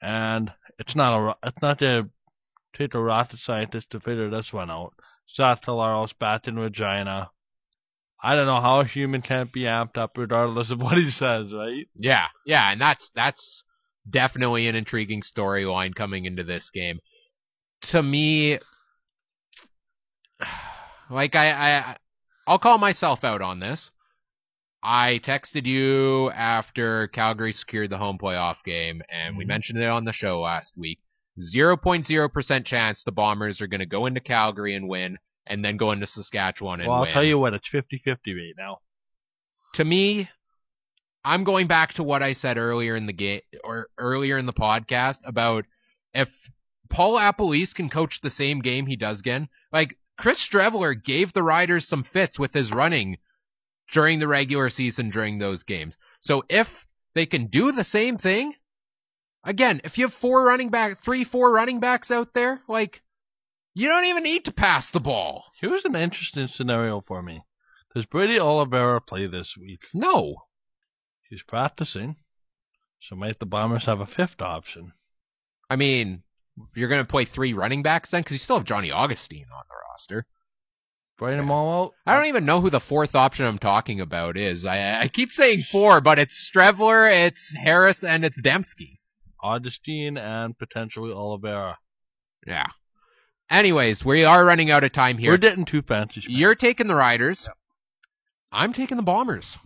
[0.00, 2.08] and it's not a it's not to
[2.72, 4.94] take a rocket scientist to figure this one out.
[5.34, 7.30] Zach Collaros back in Regina.
[8.20, 11.52] I don't know how a human can't be amped up regardless of what he says,
[11.52, 11.88] right?
[11.94, 13.62] Yeah, yeah, and that's that's
[14.08, 16.98] definitely an intriguing storyline coming into this game.
[17.82, 18.58] To me,
[21.10, 21.96] like I, I
[22.46, 23.90] I'll call myself out on this.
[24.82, 29.48] I texted you after Calgary secured the home playoff game, and we Mhm.
[29.48, 31.00] mentioned it on the show last week.
[31.38, 35.92] 0.0% chance the Bombers are going to go into Calgary and win, and then go
[35.92, 37.12] into Saskatchewan and Well, I'll win.
[37.12, 38.78] tell you what, it's 50-50 right now.
[39.74, 40.28] to me,
[41.24, 44.52] I'm going back to what I said earlier in the game or earlier in the
[44.52, 45.64] podcast about
[46.14, 46.28] if
[46.88, 49.48] Paul LaPolice can coach the same game he does again.
[49.72, 53.18] Like Chris Streveler gave the Riders some fits with his running
[53.92, 55.98] during the regular season during those games.
[56.20, 58.54] So if they can do the same thing,
[59.44, 63.02] again, if you have four running back, three, four running backs out there, like
[63.74, 65.44] you don't even need to pass the ball.
[65.60, 67.42] Here's an interesting scenario for me.
[67.94, 69.80] Does Brady Oliveira play this week?
[69.94, 70.36] No.
[71.28, 72.16] He's practicing.
[73.00, 74.92] So might the Bombers have a fifth option?
[75.70, 76.22] I mean,
[76.74, 78.20] you're going to play three running backs then?
[78.20, 80.26] Because you still have Johnny Augustine on the roster.
[81.18, 81.94] Bring them all out?
[82.06, 84.64] I don't even know who the fourth option I'm talking about is.
[84.64, 88.97] I, I keep saying four, but it's Streveler, it's Harris, and it's Demski.
[89.42, 91.78] Augustine and potentially Oliveira.
[92.46, 92.66] Yeah.
[93.50, 95.30] Anyways, we are running out of time here.
[95.30, 96.22] We're getting too fancy.
[96.26, 97.48] You're taking the Riders.
[98.52, 99.56] I'm taking the Bombers.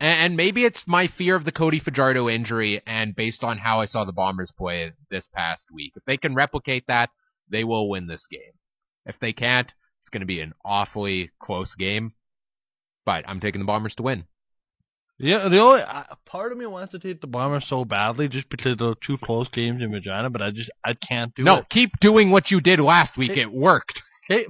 [0.00, 3.80] And, and maybe it's my fear of the Cody Fajardo injury and based on how
[3.80, 5.92] I saw the Bombers play this past week.
[5.96, 7.10] If they can replicate that,
[7.48, 8.52] they will win this game.
[9.06, 12.12] If they can't, it's going to be an awfully close game.
[13.04, 14.26] But I'm taking the Bombers to win.
[15.20, 18.48] Yeah, the only uh, part of me wants to take the Bombers so badly just
[18.48, 21.56] because they're two close games in Regina, but I just I can't do no, it.
[21.56, 23.36] No, keep doing what you did last week.
[23.36, 24.02] It worked.
[24.28, 24.46] Kate,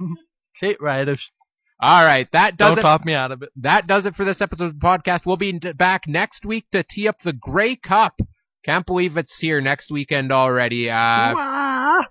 [0.59, 1.31] Kate Riders,
[1.79, 2.81] All right, that does don't it.
[2.83, 3.49] talk me out of it.
[3.57, 5.25] that does it for this episode of the podcast.
[5.25, 8.19] We'll be back next week to tee up the Grey Cup.
[8.63, 10.89] Can't believe it's here next weekend already.
[10.91, 12.03] Uh,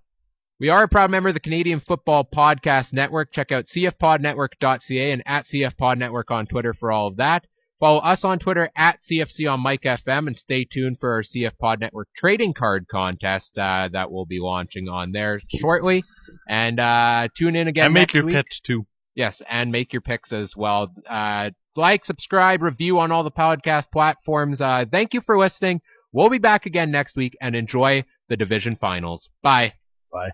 [0.59, 3.31] we are a proud member of the Canadian Football Podcast Network.
[3.31, 7.47] Check out cfpodnetwork.ca and at cfpodnetwork on Twitter for all of that.
[7.79, 11.57] Follow us on Twitter at CFC on Mike FM and stay tuned for our CF
[11.59, 16.03] Pod Network trading card contest uh, that will be launching on there shortly.
[16.49, 18.35] And uh, tune in again and make next your week.
[18.35, 18.85] picks too.
[19.15, 20.93] Yes, and make your picks as well.
[21.07, 24.61] Uh, like, subscribe, review on all the podcast platforms.
[24.61, 25.81] Uh, thank you for listening.
[26.13, 29.31] We'll be back again next week and enjoy the division finals.
[29.43, 29.75] Bye.
[30.13, 30.31] Bye.